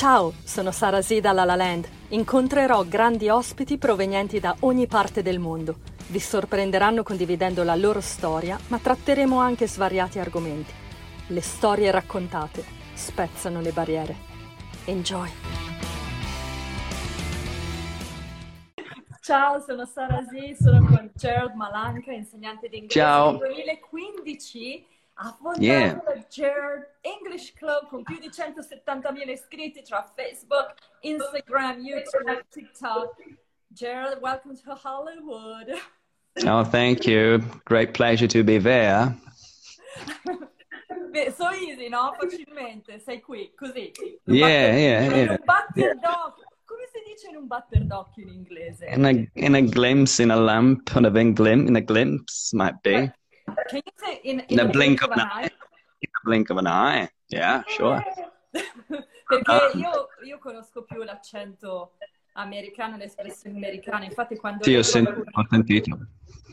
Ciao, 0.00 0.32
sono 0.44 0.70
Sara 0.70 1.02
Z 1.02 1.18
da 1.20 1.32
La 1.32 1.44
La 1.44 1.56
Land. 1.56 1.86
Incontrerò 2.08 2.84
grandi 2.84 3.28
ospiti 3.28 3.76
provenienti 3.76 4.40
da 4.40 4.56
ogni 4.60 4.86
parte 4.86 5.20
del 5.20 5.38
mondo. 5.38 5.76
Vi 6.06 6.18
sorprenderanno 6.18 7.02
condividendo 7.02 7.62
la 7.64 7.74
loro 7.74 8.00
storia, 8.00 8.58
ma 8.68 8.78
tratteremo 8.78 9.38
anche 9.38 9.68
svariati 9.68 10.18
argomenti. 10.18 10.72
Le 11.26 11.40
storie 11.42 11.90
raccontate 11.90 12.64
spezzano 12.94 13.60
le 13.60 13.72
barriere. 13.72 14.16
Enjoy! 14.86 15.28
Ciao, 19.20 19.60
sono 19.60 19.84
Sara 19.84 20.22
Z, 20.22 20.62
sono 20.62 20.78
con 20.86 21.10
Gerald 21.14 21.52
Malanca, 21.52 22.10
insegnante 22.10 22.70
di 22.70 22.78
inglese. 22.78 22.98
Ciao. 22.98 23.32
Nel 23.32 23.40
2015 23.40 24.86
ha 25.22 25.36
fondato 25.38 25.62
Yeah. 25.62 26.00
la 26.06 26.26
Gerald 26.28 26.86
English 27.02 27.52
Club 27.54 27.88
con 27.88 28.02
più 28.02 28.18
di 28.18 28.30
170.000 28.30 29.30
iscritti 29.30 29.82
tra 29.82 30.10
Facebook, 30.16 30.74
Instagram, 31.02 31.78
YouTube, 31.80 32.46
TikTok. 32.48 33.14
Gerald, 33.68 34.20
welcome 34.20 34.56
to 34.56 34.74
Hollywood. 34.74 35.78
Oh, 36.46 36.64
thank 36.64 37.06
you. 37.06 37.40
Great 37.64 37.92
pleasure 37.92 38.26
to 38.26 38.42
be 38.42 38.58
there. 38.58 39.14
Beh, 41.12 41.30
so 41.32 41.50
easy, 41.52 41.88
no? 41.88 42.14
Facilmente, 42.18 42.98
sei 43.00 43.20
qui, 43.20 43.52
così. 43.54 43.92
Yeah, 44.24 44.76
yeah, 44.76 45.04
in 45.04 45.10
yeah. 45.10 45.30
un 45.32 45.38
batter 45.44 45.94
d'occhio. 45.96 46.44
Come 46.64 46.86
si 46.92 47.02
dice 47.04 47.28
in 47.28 47.36
un 47.36 47.46
batter 47.46 47.84
d'occhio 47.84 48.22
in 48.22 48.28
inglese? 48.28 48.86
In 48.86 49.04
a 49.04 49.28
in 49.34 49.54
a 49.54 49.60
glimpse, 49.60 50.22
in 50.22 50.30
a 50.30 50.36
lamp, 50.36 50.94
in 50.94 51.04
a 51.04 51.10
big 51.10 51.34
glim, 51.34 51.66
in 51.66 51.76
a 51.76 51.80
glimpse 51.80 52.52
might 52.54 52.80
be. 52.80 53.12
Can 53.68 53.80
you 53.84 53.92
say 53.96 54.20
in, 54.24 54.40
In 54.48 54.60
a 54.60 54.64
the 54.64 54.70
blink 54.70 55.02
of 55.02 55.10
an 55.12 55.20
eye? 55.20 55.42
eye. 55.44 55.50
In 56.00 56.08
a 56.10 56.20
blink 56.24 56.50
of 56.50 56.58
an 56.58 56.66
eye. 56.66 57.10
Yeah, 57.28 57.62
sure. 57.68 58.02
Perché 59.28 59.78
io, 59.78 60.08
io 60.24 60.38
conosco 60.38 60.82
più 60.82 61.02
l'accento 61.02 61.92
americano, 62.32 62.96
le 62.96 63.04
espressioni 63.04 63.56
americane. 63.56 64.06
Infatti, 64.06 64.36
quando 64.36 64.64
Sì, 64.64 64.70
ho, 64.74 64.78
leggo, 64.78 64.82
sen- 64.88 65.24
ho 65.32 65.46
sentito. 65.48 65.98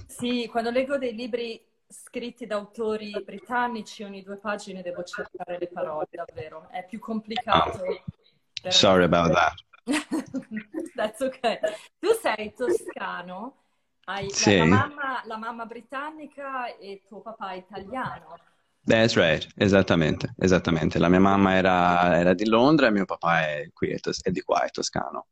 sì, 0.07 0.47
quando 0.49 0.69
leggo 0.69 0.97
dei 0.97 1.15
libri 1.15 1.59
scritti 1.87 2.45
da 2.45 2.55
autori 2.55 3.21
britannici, 3.23 4.03
ogni 4.03 4.21
due 4.21 4.37
pagine 4.37 4.81
devo 4.81 5.03
cercare 5.03 5.57
le 5.57 5.67
parole, 5.67 6.07
davvero. 6.11 6.67
È 6.69 6.85
più 6.85 6.99
complicato. 6.99 7.83
me. 7.83 8.71
Sorry 8.71 9.03
about 9.05 9.33
that. 9.33 9.53
That's 10.95 11.21
okay. 11.21 11.59
Tu 11.99 12.11
sei 12.21 12.53
toscano, 12.53 13.66
hai 14.09 14.23
la- 14.23 14.33
Sì. 14.33 14.57
la, 14.57 14.65
mamma, 14.65 15.21
la 15.25 15.37
mamma 15.37 15.65
britannica 15.65 16.75
e 16.77 17.03
tuo 17.05 17.21
papà 17.21 17.53
italiano. 17.53 18.39
That's 18.85 19.15
right, 19.15 19.45
esattamente, 19.57 20.33
esattamente. 20.37 20.97
La 20.97 21.09
mia 21.09 21.19
mamma 21.19 21.55
era, 21.55 22.17
era 22.17 22.33
di 22.33 22.45
Londra 22.45 22.87
e 22.87 22.91
mio 22.91 23.03
papà 23.03 23.41
è 23.41 23.69
qui, 23.73 23.89
è, 23.89 24.31
di 24.31 24.41
qua, 24.41 24.63
è 24.63 24.69
toscano. 24.69 25.27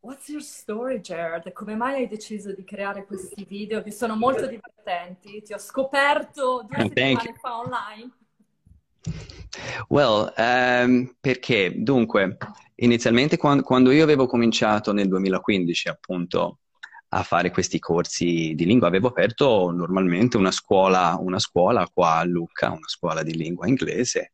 What's 0.00 0.28
your 0.28 0.42
story, 0.42 1.00
Jared? 1.00 1.52
Come 1.52 1.76
mai 1.76 1.94
hai 1.94 2.08
deciso 2.08 2.52
di 2.52 2.64
creare 2.64 3.04
questi 3.04 3.44
video 3.44 3.82
che 3.82 3.92
sono 3.92 4.16
molto 4.16 4.48
divertenti? 4.48 5.42
Ti 5.42 5.52
ho 5.52 5.58
scoperto 5.58 6.66
due 6.68 6.78
settimane 6.88 7.34
fa 7.34 7.58
online. 7.58 8.10
Well, 9.88 10.32
ehm, 10.36 11.14
perché 11.20 11.72
dunque, 11.76 12.36
inizialmente 12.76 13.36
quan- 13.36 13.62
quando, 13.62 13.92
io 13.92 14.02
avevo 14.02 14.26
cominciato 14.26 14.92
nel 14.92 15.06
2015 15.06 15.88
appunto 15.88 16.58
a 17.14 17.22
fare 17.22 17.50
questi 17.50 17.78
corsi 17.78 18.54
di 18.54 18.64
lingua, 18.64 18.88
avevo 18.88 19.08
aperto 19.08 19.70
normalmente 19.70 20.38
una 20.38 20.50
scuola, 20.50 21.16
una 21.20 21.38
scuola 21.38 21.86
qua 21.92 22.16
a 22.16 22.24
Lucca, 22.24 22.70
una 22.70 22.88
scuola 22.88 23.22
di 23.22 23.34
lingua 23.34 23.68
inglese 23.68 24.30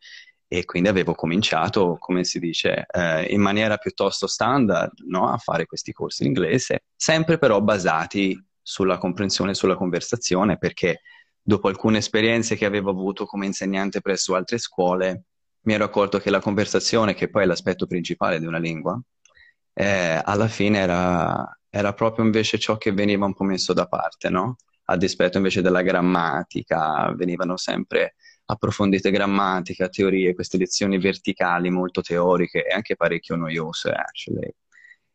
e 0.47 0.65
quindi 0.65 0.89
avevo 0.89 1.15
cominciato, 1.15 1.97
come 1.99 2.25
si 2.25 2.39
dice, 2.39 2.87
eh, 2.89 3.25
in 3.25 3.41
maniera 3.41 3.77
piuttosto 3.79 4.27
standard, 4.29 4.93
no, 5.07 5.29
a 5.29 5.39
fare 5.39 5.67
questi 5.67 5.93
corsi 5.93 6.23
in 6.23 6.29
inglese, 6.29 6.85
sempre 6.95 7.37
però 7.37 7.61
basati 7.61 8.41
sulla 8.63 8.97
comprensione 8.97 9.51
e 9.51 9.55
sulla 9.55 9.77
conversazione, 9.77 10.57
perché 10.57 11.03
dopo 11.43 11.69
alcune 11.69 11.99
esperienze 11.99 12.57
che 12.57 12.65
avevo 12.65 12.91
avuto 12.91 13.27
come 13.27 13.47
insegnante 13.47 14.01
presso 14.01 14.37
altre 14.37 14.59
scuole, 14.59 15.25
mi 15.63 15.75
ero 15.75 15.85
accorto 15.85 16.19
che 16.19 16.31
la 16.31 16.41
conversazione, 16.41 17.15
che 17.15 17.29
poi 17.29 17.43
è 17.43 17.47
l'aspetto 17.47 17.87
principale 17.87 18.39
di 18.39 18.47
una 18.47 18.59
lingua, 18.59 18.99
eh, 19.75 20.23
alla 20.25 20.49
fine 20.49 20.79
era, 20.79 21.58
era 21.71 21.93
proprio 21.93 22.25
invece 22.25 22.59
ciò 22.59 22.77
che 22.77 22.93
veniva 22.93 23.27
un 23.27 23.35
po' 23.35 23.45
messo 23.45 23.73
da 23.73 23.87
parte, 23.87 24.31
no? 24.31 24.57
A 24.85 24.97
dispetto 24.97 25.37
invece 25.37 25.61
della 25.63 25.83
grammatica, 25.83 27.13
venivano 27.15 27.57
sempre 27.57 28.15
approfondite 28.47 29.11
grammatica, 29.11 29.89
teorie, 29.89 30.35
queste 30.35 30.57
lezioni 30.57 30.99
verticali 30.99 31.71
molto 31.71 32.01
teoriche 32.01 32.65
e 32.65 32.73
anche 32.75 32.97
parecchio 32.97 33.37
noiose, 33.37 33.91
actually. 33.91 34.51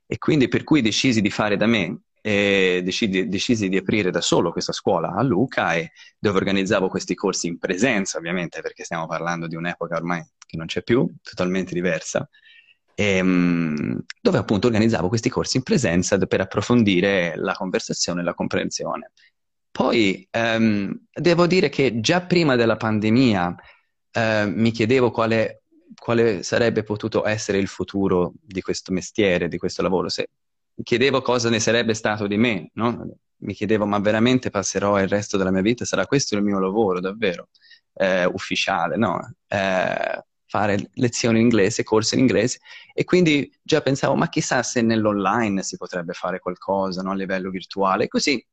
E 0.05 0.17
quindi 0.17 0.47
per 0.47 0.63
cui 0.63 0.81
decisi 0.81 1.21
di 1.21 1.29
fare 1.31 1.57
da 1.57 1.65
me, 1.65 2.01
e 2.25 2.81
decidi- 2.83 3.27
decisi 3.27 3.67
di 3.67 3.75
aprire 3.77 4.09
da 4.11 4.21
solo 4.21 4.51
questa 4.51 4.71
scuola 4.71 5.13
a 5.13 5.21
Luca 5.23 5.73
e 5.75 5.91
dove 6.17 6.37
organizzavo 6.37 6.87
questi 6.87 7.15
corsi 7.15 7.47
in 7.47 7.57
presenza, 7.57 8.17
ovviamente, 8.17 8.61
perché 8.61 8.83
stiamo 8.83 9.07
parlando 9.07 9.47
di 9.47 9.55
un'epoca 9.55 9.95
ormai 9.95 10.23
che 10.45 10.55
non 10.55 10.67
c'è 10.67 10.83
più, 10.83 11.11
totalmente 11.21 11.73
diversa, 11.73 12.27
ehm, 12.95 14.03
dove 14.21 14.37
appunto 14.37 14.67
organizzavo 14.67 15.07
questi 15.07 15.29
corsi 15.29 15.57
in 15.57 15.63
presenza 15.63 16.17
per 16.17 16.41
approfondire 16.41 17.33
la 17.35 17.53
conversazione 17.53 18.21
e 18.21 18.23
la 18.23 18.33
comprensione. 18.33 19.11
Poi 19.71 20.27
ehm, 20.29 21.05
devo 21.11 21.47
dire 21.47 21.69
che 21.69 21.99
già 21.99 22.21
prima 22.21 22.55
della 22.55 22.77
pandemia 22.77 23.55
eh, 24.11 24.45
mi 24.45 24.71
chiedevo 24.71 25.09
quale, 25.11 25.63
quale 25.95 26.43
sarebbe 26.43 26.83
potuto 26.83 27.25
essere 27.27 27.57
il 27.57 27.67
futuro 27.67 28.33
di 28.39 28.61
questo 28.61 28.93
mestiere, 28.93 29.47
di 29.47 29.57
questo 29.57 29.81
lavoro. 29.81 30.09
Se, 30.09 30.29
mi 30.75 30.83
chiedevo 30.83 31.21
cosa 31.21 31.49
ne 31.49 31.59
sarebbe 31.59 31.93
stato 31.93 32.27
di 32.27 32.37
me, 32.37 32.69
no? 32.73 33.15
Mi 33.43 33.53
chiedevo, 33.53 33.85
ma 33.85 33.99
veramente 33.99 34.49
passerò 34.49 35.01
il 35.01 35.07
resto 35.07 35.37
della 35.37 35.51
mia 35.51 35.61
vita? 35.61 35.85
Sarà 35.85 36.05
questo 36.05 36.35
il 36.35 36.43
mio 36.43 36.59
lavoro, 36.59 36.99
davvero? 36.99 37.49
Eh, 37.93 38.25
ufficiale, 38.25 38.95
no? 38.95 39.19
Eh, 39.47 40.23
fare 40.53 40.91
lezioni 40.93 41.39
in 41.39 41.45
inglese, 41.45 41.81
corsi 41.81 42.13
in 42.13 42.21
inglese. 42.21 42.59
E 42.93 43.05
quindi 43.05 43.51
già 43.63 43.81
pensavo, 43.81 44.13
ma 44.13 44.29
chissà 44.29 44.61
se 44.61 44.83
nell'online 44.83 45.63
si 45.63 45.77
potrebbe 45.77 46.13
fare 46.13 46.37
qualcosa, 46.37 47.01
no? 47.01 47.09
A 47.09 47.15
livello 47.15 47.49
virtuale. 47.49 48.07
Così 48.07 48.45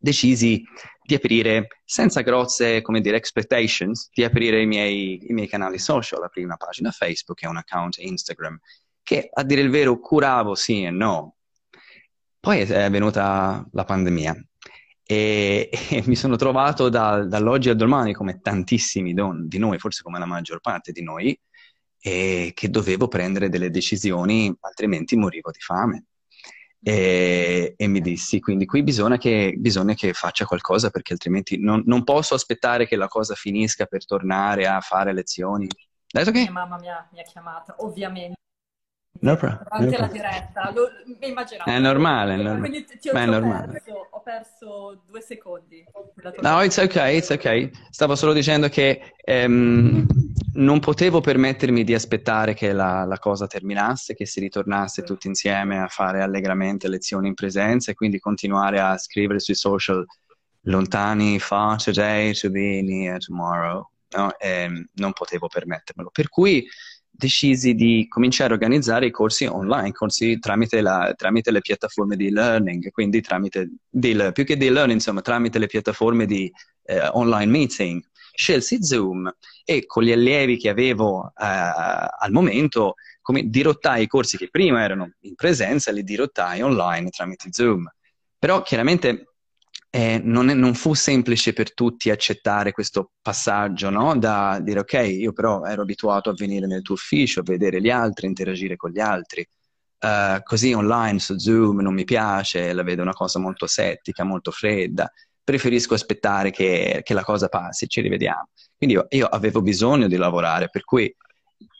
decisi 0.00 0.64
di 1.02 1.14
aprire, 1.14 1.82
senza 1.84 2.22
grosse, 2.22 2.80
come 2.80 3.02
dire, 3.02 3.18
expectations, 3.18 4.08
di 4.14 4.24
aprire 4.24 4.62
i 4.62 4.66
miei, 4.66 5.20
i 5.28 5.34
miei 5.34 5.46
canali 5.46 5.78
social, 5.78 6.22
aprire 6.22 6.46
una 6.46 6.56
pagina 6.56 6.90
Facebook 6.90 7.42
e 7.42 7.46
un 7.46 7.58
account 7.58 7.98
Instagram, 7.98 8.58
che 9.02 9.28
a 9.30 9.42
dire 9.42 9.60
il 9.60 9.68
vero 9.68 9.98
curavo 9.98 10.54
sì 10.54 10.82
e 10.84 10.90
no. 10.90 11.36
Poi 12.40 12.60
è 12.60 12.90
venuta 12.90 13.66
la 13.70 13.84
pandemia 13.84 14.34
e, 15.06 15.70
e 15.90 16.02
mi 16.06 16.16
sono 16.16 16.36
trovato 16.36 16.88
da- 16.88 17.24
dall'oggi 17.24 17.68
al 17.68 17.76
domani, 17.76 18.12
come 18.14 18.40
tantissimi 18.40 19.14
don- 19.14 19.46
di 19.46 19.58
noi, 19.58 19.78
forse 19.78 20.02
come 20.02 20.18
la 20.18 20.26
maggior 20.26 20.60
parte 20.60 20.92
di 20.92 21.02
noi, 21.02 21.38
e 22.00 22.52
che 22.54 22.68
dovevo 22.68 23.08
prendere 23.08 23.48
delle 23.48 23.70
decisioni, 23.70 24.54
altrimenti 24.60 25.16
morivo 25.16 25.50
di 25.50 25.60
fame. 25.60 26.04
E, 26.86 27.72
e 27.78 27.86
mi 27.86 28.00
dissi, 28.02 28.40
quindi 28.40 28.66
qui 28.66 28.82
bisogna 28.82 29.16
che, 29.16 29.54
bisogna 29.56 29.94
che 29.94 30.12
faccia 30.12 30.44
qualcosa 30.44 30.90
perché 30.90 31.14
altrimenti 31.14 31.58
non, 31.58 31.82
non 31.86 32.04
posso 32.04 32.34
aspettare 32.34 32.86
che 32.86 32.96
la 32.96 33.08
cosa 33.08 33.34
finisca 33.34 33.86
per 33.86 34.04
tornare 34.04 34.66
a 34.66 34.80
fare 34.80 35.14
lezioni. 35.14 35.66
Detto 36.06 36.30
che? 36.30 36.40
Mia 36.42 36.50
mamma 36.52 36.78
mi 36.78 36.90
ha, 36.90 37.08
mi 37.10 37.20
ha 37.20 37.22
chiamata, 37.22 37.74
ovviamente. 37.78 38.34
No 39.20 39.36
problem, 39.36 39.58
no 39.58 39.64
Durante 39.70 39.96
la 39.96 40.08
problem. 40.08 40.10
diretta, 40.12 40.72
lo, 40.72 40.88
mi 41.18 41.28
immaginavo. 41.28 41.70
È 41.70 41.78
normale, 41.78 42.34
è 42.34 42.36
normale. 42.36 42.58
Quindi 42.68 42.84
ti, 42.84 42.98
ti 42.98 43.08
ho, 43.08 43.12
Ma 43.14 43.22
è 43.22 43.26
normale. 43.26 43.82
perso, 43.82 44.03
perso 44.24 45.02
due 45.06 45.20
secondi. 45.20 45.84
No, 46.40 46.62
it's 46.62 46.78
okay, 46.78 47.18
it's 47.18 47.30
okay. 47.30 47.70
Stavo 47.90 48.16
solo 48.16 48.32
dicendo 48.32 48.68
che 48.68 49.12
ehm, 49.22 50.06
non 50.54 50.80
potevo 50.80 51.20
permettermi 51.20 51.84
di 51.84 51.94
aspettare 51.94 52.54
che 52.54 52.72
la, 52.72 53.04
la 53.04 53.18
cosa 53.18 53.46
terminasse, 53.46 54.14
che 54.14 54.26
si 54.26 54.40
ritornasse 54.40 55.02
tutti 55.02 55.26
insieme 55.26 55.80
a 55.80 55.88
fare 55.88 56.22
allegramente 56.22 56.88
lezioni 56.88 57.28
in 57.28 57.34
presenza 57.34 57.90
e 57.90 57.94
quindi 57.94 58.18
continuare 58.18 58.80
a 58.80 58.96
scrivere 58.96 59.38
sui 59.38 59.54
social 59.54 60.04
lontani, 60.62 61.38
far 61.38 61.82
today 61.82 62.32
to 62.32 62.50
be 62.50 62.80
near 62.82 63.22
tomorrow. 63.22 63.88
No? 64.16 64.38
Ehm, 64.38 64.88
non 64.94 65.12
potevo 65.12 65.48
permettermelo. 65.48 66.10
Per 66.10 66.28
cui 66.28 66.66
decisi 67.16 67.74
di 67.74 68.06
cominciare 68.08 68.50
a 68.50 68.54
organizzare 68.54 69.06
i 69.06 69.10
corsi 69.10 69.46
online, 69.46 69.92
corsi 69.92 70.38
tramite, 70.38 70.80
la- 70.80 71.12
tramite 71.16 71.50
le 71.50 71.60
piattaforme 71.60 72.16
di 72.16 72.30
learning, 72.30 72.90
quindi 72.90 73.20
tramite, 73.20 73.70
di- 73.88 74.30
più 74.32 74.44
che 74.44 74.56
di 74.56 74.68
learning, 74.68 74.98
insomma, 74.98 75.20
tramite 75.20 75.58
le 75.58 75.66
piattaforme 75.66 76.26
di 76.26 76.50
eh, 76.84 77.08
online 77.12 77.50
meeting. 77.50 78.02
Scelsi 78.36 78.82
Zoom 78.82 79.32
e 79.64 79.86
con 79.86 80.02
gli 80.02 80.10
allievi 80.10 80.56
che 80.56 80.68
avevo 80.68 81.28
eh, 81.28 81.44
al 81.44 82.32
momento 82.32 82.94
come, 83.22 83.48
dirottai 83.48 84.02
i 84.02 84.06
corsi 84.08 84.36
che 84.36 84.48
prima 84.50 84.82
erano 84.82 85.12
in 85.20 85.36
presenza, 85.36 85.92
li 85.92 86.02
dirottai 86.02 86.60
online 86.62 87.10
tramite 87.10 87.48
Zoom. 87.52 87.88
Però 88.36 88.60
chiaramente 88.62 89.33
eh, 89.94 90.20
non, 90.24 90.50
è, 90.50 90.54
non, 90.54 90.74
fu 90.74 90.92
semplice 90.94 91.52
per 91.52 91.72
tutti 91.72 92.10
accettare 92.10 92.72
questo 92.72 93.12
passaggio, 93.22 93.90
no? 93.90 94.18
Da 94.18 94.58
dire 94.60 94.80
ok, 94.80 94.92
io 94.94 95.32
però 95.32 95.64
ero 95.64 95.82
abituato 95.82 96.30
a 96.30 96.34
venire 96.36 96.66
nel 96.66 96.82
tuo 96.82 96.96
ufficio, 96.96 97.40
a 97.40 97.42
vedere 97.44 97.80
gli 97.80 97.90
altri, 97.90 98.26
interagire 98.26 98.74
con 98.74 98.90
gli 98.90 98.98
altri. 98.98 99.46
Uh, 100.00 100.42
così 100.42 100.72
online 100.72 101.20
su 101.20 101.38
Zoom 101.38 101.78
non 101.78 101.94
mi 101.94 102.02
piace, 102.02 102.72
la 102.72 102.82
vedo 102.82 103.02
una 103.02 103.12
cosa 103.12 103.38
molto 103.38 103.68
settica, 103.68 104.24
molto 104.24 104.50
fredda. 104.50 105.08
Preferisco 105.44 105.94
aspettare 105.94 106.50
che, 106.50 107.02
che 107.04 107.14
la 107.14 107.22
cosa 107.22 107.46
passi, 107.46 107.86
ci 107.86 108.00
rivediamo. 108.00 108.48
Quindi 108.76 108.96
io, 108.96 109.06
io, 109.10 109.26
avevo 109.26 109.62
bisogno 109.62 110.08
di 110.08 110.16
lavorare, 110.16 110.70
per 110.70 110.82
cui 110.82 111.14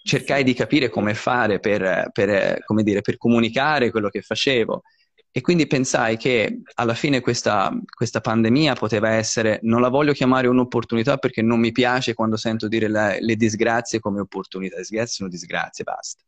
cercai 0.05 0.45
di 0.45 0.55
capire 0.55 0.89
come 0.89 1.15
fare 1.15 1.59
per, 1.59 2.11
per, 2.13 2.63
come 2.65 2.85
dire, 2.85 3.01
per 3.01 3.17
comunicare 3.17 3.91
quello 3.91 4.09
che 4.09 4.23
facevo 4.23 4.83
e 5.37 5.41
quindi 5.41 5.67
pensai 5.67 6.17
che 6.17 6.61
alla 6.75 6.95
fine 6.95 7.21
questa, 7.21 7.77
questa, 7.93 8.21
pandemia 8.21 8.75
poteva 8.75 9.11
essere, 9.11 9.59
non 9.63 9.81
la 9.81 9.89
voglio 9.89 10.13
chiamare 10.13 10.47
un'opportunità 10.47 11.17
perché 11.17 11.43
non 11.43 11.59
mi 11.59 11.73
piace 11.73 12.15
quando 12.15 12.37
sento 12.37 12.69
dire 12.69 12.87
la, 12.87 13.17
le 13.19 13.35
disgrazie 13.35 13.99
come 13.99 14.21
opportunità. 14.21 14.77
Disgrazie 14.77 15.17
sono 15.17 15.29
disgrazie, 15.29 15.83
basta. 15.83 16.23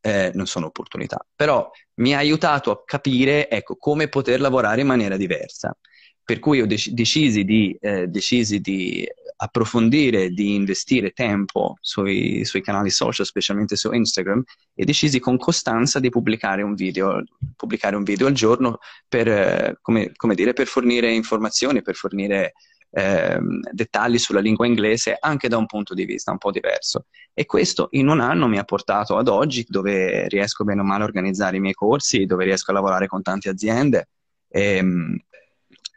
Eh, 0.00 0.30
non 0.32 0.46
sono 0.46 0.64
opportunità. 0.68 1.22
Però 1.34 1.70
mi 1.96 2.14
ha 2.14 2.18
aiutato 2.18 2.70
a 2.70 2.82
capire 2.82 3.50
ecco, 3.50 3.76
come 3.76 4.08
poter 4.08 4.40
lavorare 4.40 4.80
in 4.80 4.86
maniera 4.86 5.18
diversa. 5.18 5.76
Per 6.24 6.38
cui 6.38 6.62
ho 6.62 6.66
dec- 6.66 6.92
decisi, 6.92 7.44
di, 7.44 7.76
eh, 7.78 8.06
decisi 8.06 8.60
di 8.60 9.06
approfondire, 9.36 10.30
di 10.30 10.54
investire 10.54 11.10
tempo 11.10 11.76
sui, 11.80 12.44
sui, 12.44 12.62
canali 12.62 12.90
social, 12.90 13.26
specialmente 13.26 13.76
su 13.76 13.92
Instagram, 13.92 14.42
e 14.74 14.84
decisi 14.84 15.18
con 15.18 15.36
costanza 15.36 16.00
di 16.00 16.08
pubblicare 16.08 16.62
un 16.62 16.74
video, 16.74 17.22
pubblicare 17.54 17.96
un 17.96 18.02
video 18.02 18.26
al 18.26 18.32
giorno 18.32 18.78
per, 19.08 19.78
come, 19.82 20.12
come 20.16 20.34
dire, 20.34 20.52
per 20.52 20.66
fornire 20.66 21.12
informazioni, 21.12 21.82
per 21.82 21.94
fornire 21.94 22.54
eh, 22.90 23.38
dettagli 23.72 24.16
sulla 24.16 24.40
lingua 24.40 24.66
inglese 24.66 25.16
anche 25.18 25.48
da 25.48 25.58
un 25.58 25.66
punto 25.66 25.92
di 25.92 26.04
vista 26.06 26.30
un 26.30 26.38
po' 26.38 26.50
diverso. 26.50 27.06
E 27.34 27.44
questo 27.44 27.88
in 27.90 28.08
un 28.08 28.20
anno 28.20 28.48
mi 28.48 28.58
ha 28.58 28.64
portato 28.64 29.16
ad 29.16 29.28
oggi, 29.28 29.66
dove 29.68 30.28
riesco 30.28 30.64
bene 30.64 30.80
o 30.80 30.84
male 30.84 31.02
a 31.02 31.06
organizzare 31.06 31.58
i 31.58 31.60
miei 31.60 31.74
corsi, 31.74 32.24
dove 32.24 32.44
riesco 32.44 32.70
a 32.70 32.74
lavorare 32.74 33.06
con 33.06 33.22
tante 33.22 33.50
aziende. 33.50 34.08
E, 34.48 34.76
ehm, 34.76 35.18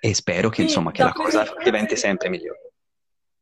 e 0.01 0.13
spero 0.13 0.49
che, 0.49 0.61
insomma, 0.61 0.91
che 0.91 1.03
la 1.03 1.11
cosa 1.11 1.45
diventi 1.61 1.97
sempre 1.97 2.29
migliore. 2.29 2.68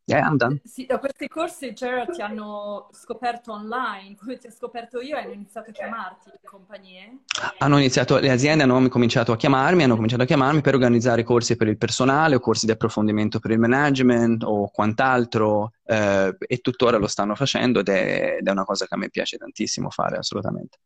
Yeah. 0.09 0.33
Sì, 0.63 0.85
da 0.85 0.99
questi 0.99 1.27
corsi, 1.27 1.73
Gerard, 1.73 2.13
ti 2.13 2.21
hanno 2.21 2.87
scoperto 2.93 3.51
online, 3.51 4.15
come 4.15 4.37
ti 4.37 4.47
ho 4.47 4.51
scoperto 4.51 5.01
io, 5.01 5.17
hanno 5.17 5.33
iniziato 5.33 5.71
a 5.71 5.73
chiamarti 5.73 6.29
le 6.31 6.39
compagnie? 6.45 7.17
Hanno 7.57 7.77
iniziato, 7.77 8.17
le 8.17 8.31
aziende 8.31 8.63
hanno 8.63 8.87
cominciato 8.87 9.33
a 9.33 9.35
chiamarmi, 9.35 9.83
hanno 9.83 9.95
cominciato 9.95 10.23
a 10.23 10.25
chiamarmi 10.25 10.61
per 10.61 10.75
organizzare 10.75 11.23
corsi 11.23 11.57
per 11.57 11.67
il 11.67 11.77
personale 11.77 12.35
o 12.35 12.39
corsi 12.39 12.65
di 12.65 12.71
approfondimento 12.71 13.39
per 13.39 13.51
il 13.51 13.59
management 13.59 14.43
o 14.43 14.69
quant'altro 14.71 15.73
eh, 15.83 16.33
e 16.39 16.57
tuttora 16.59 16.95
lo 16.95 17.07
stanno 17.07 17.35
facendo 17.35 17.81
ed 17.81 17.89
è, 17.89 18.37
ed 18.39 18.47
è 18.47 18.51
una 18.51 18.63
cosa 18.63 18.85
che 18.85 18.95
a 18.95 18.97
me 18.97 19.09
piace 19.09 19.35
tantissimo 19.35 19.89
fare, 19.89 20.15
assolutamente. 20.15 20.77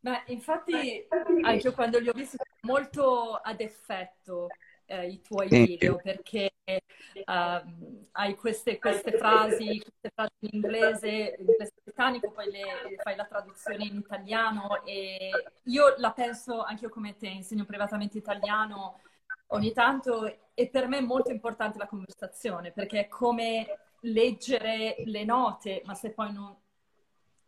Beh, 0.00 0.24
infatti 0.26 1.06
anche 1.44 1.68
io 1.68 1.72
quando 1.72 1.98
li 1.98 2.10
ho 2.10 2.12
visti 2.12 2.36
molto 2.62 3.40
ad 3.42 3.60
effetto 3.60 4.48
eh, 4.92 5.08
i 5.08 5.20
tuoi 5.22 5.48
video 5.48 5.96
perché 5.96 6.52
uh, 6.64 8.04
hai 8.12 8.34
queste, 8.36 8.78
queste, 8.78 9.12
frasi, 9.16 9.80
queste 9.80 10.10
frasi 10.14 10.32
in 10.40 10.50
inglese, 10.52 11.36
in 11.38 11.48
inglese 11.48 11.72
britannico, 11.82 12.30
poi 12.30 12.50
le, 12.50 12.62
fai 13.02 13.16
la 13.16 13.24
traduzione 13.24 13.84
in 13.84 13.96
italiano 13.96 14.84
e 14.84 15.30
io 15.64 15.94
la 15.96 16.12
penso 16.12 16.62
anche 16.62 16.84
io 16.84 16.90
come 16.90 17.16
te, 17.16 17.28
insegno 17.28 17.64
privatamente 17.64 18.18
italiano 18.18 19.00
ogni 19.48 19.72
tanto 19.72 20.38
e 20.54 20.68
per 20.68 20.86
me 20.88 20.98
è 20.98 21.02
molto 21.02 21.30
importante 21.30 21.78
la 21.78 21.86
conversazione 21.86 22.70
perché 22.70 23.00
è 23.00 23.08
come 23.08 23.78
leggere 24.00 24.96
le 25.06 25.24
note, 25.24 25.82
ma 25.86 25.94
se 25.94 26.10
poi 26.10 26.32
non 26.32 26.54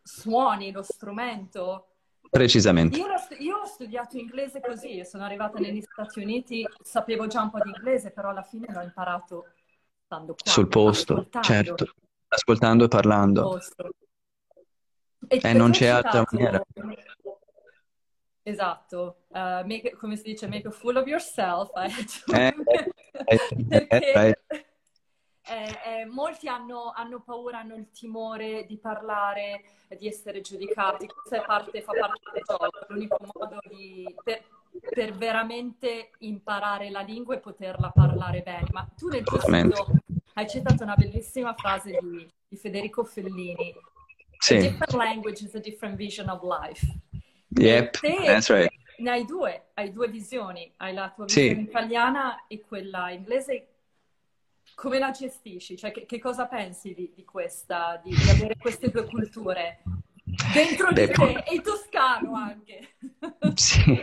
suoni 0.02 0.70
lo 0.70 0.82
strumento 0.82 1.88
Precisamente. 2.34 2.98
Io, 2.98 3.06
io, 3.38 3.58
ho 3.58 3.64
studiato 3.64 4.16
inglese 4.16 4.60
così, 4.60 5.04
sono 5.04 5.22
arrivata 5.22 5.60
negli 5.60 5.80
Stati 5.80 6.18
Uniti, 6.18 6.66
sapevo 6.82 7.28
già 7.28 7.42
un 7.42 7.50
po' 7.50 7.60
di 7.62 7.68
inglese, 7.68 8.10
però 8.10 8.30
alla 8.30 8.42
fine 8.42 8.66
l'ho 8.72 8.80
imparato 8.80 9.52
stando 10.04 10.34
qua. 10.34 10.50
Sul 10.50 10.66
posto, 10.66 11.12
ascoltando. 11.12 11.46
certo, 11.46 11.94
ascoltando 12.26 12.84
e 12.86 12.88
parlando. 12.88 13.60
E, 15.28 15.38
e 15.40 15.52
non 15.52 15.70
c'è 15.70 15.86
altra 15.86 16.24
maniera. 16.28 16.60
Esatto, 18.42 19.18
uh, 19.28 19.64
make, 19.64 19.94
come 19.96 20.16
si 20.16 20.24
dice, 20.24 20.48
make 20.48 20.66
a 20.66 20.72
fool 20.72 20.96
of 20.96 21.06
yourself. 21.06 21.70
Eh, 21.76 22.52
eh, 23.28 23.38
eh, 23.68 23.78
Perché 23.88 24.73
eh, 25.46 26.00
eh, 26.00 26.04
molti 26.06 26.48
hanno, 26.48 26.92
hanno, 26.94 27.20
paura, 27.20 27.58
hanno 27.58 27.74
il 27.74 27.90
timore 27.90 28.64
di 28.66 28.78
parlare, 28.78 29.62
di 29.98 30.06
essere 30.06 30.40
giudicati. 30.40 31.06
Questa 31.06 31.44
parte, 31.44 31.82
fa 31.82 31.92
parte 31.92 32.30
del 32.32 32.42
gioco. 32.44 32.70
L'unico 32.88 33.18
modo 33.34 33.58
di, 33.68 34.06
per, 34.22 34.42
per, 34.80 35.12
veramente 35.12 36.10
imparare 36.18 36.90
la 36.90 37.00
lingua 37.00 37.34
e 37.34 37.40
poterla 37.40 37.90
parlare 37.90 38.40
bene. 38.40 38.68
Ma 38.72 38.88
tu 38.96 39.08
nel 39.08 39.22
tuo 39.22 39.38
hai 40.36 40.48
citato 40.48 40.82
una 40.82 40.96
bellissima 40.96 41.54
frase 41.54 41.98
di, 42.00 42.26
di 42.48 42.56
Federico 42.56 43.04
Fellini. 43.04 43.74
Sì. 44.38 44.56
A 44.56 44.60
different 44.60 44.92
language 44.94 45.44
is 45.44 45.54
a 45.54 45.60
different 45.60 45.96
vision 45.96 46.28
of 46.28 46.42
life. 46.42 46.84
Yep, 47.48 48.00
that's 48.24 48.48
right. 48.48 48.72
Ne 48.96 49.10
hai 49.10 49.24
due, 49.24 49.70
hai 49.74 49.92
due 49.92 50.08
visioni. 50.08 50.72
Hai 50.76 50.94
la 50.94 51.12
tua 51.14 51.24
visione 51.24 51.54
sì. 51.54 51.60
italiana 51.60 52.46
e 52.46 52.60
quella 52.60 53.10
inglese 53.10 53.73
come 54.74 54.98
la 54.98 55.10
gestisci? 55.10 55.76
Cioè, 55.76 55.92
che, 55.92 56.06
che 56.06 56.18
cosa 56.18 56.46
pensi 56.46 56.94
di, 56.94 57.12
di 57.14 57.24
questa, 57.24 58.00
di, 58.02 58.14
di, 58.14 58.30
avere 58.30 58.56
queste 58.58 58.90
due 58.90 59.04
culture? 59.04 59.82
Dentro 60.52 60.90
beh, 60.92 61.06
di 61.06 61.12
te, 61.12 61.44
e 61.46 61.54
il 61.54 61.60
toscano 61.62 62.34
anche. 62.34 62.96
Sì. 63.54 64.02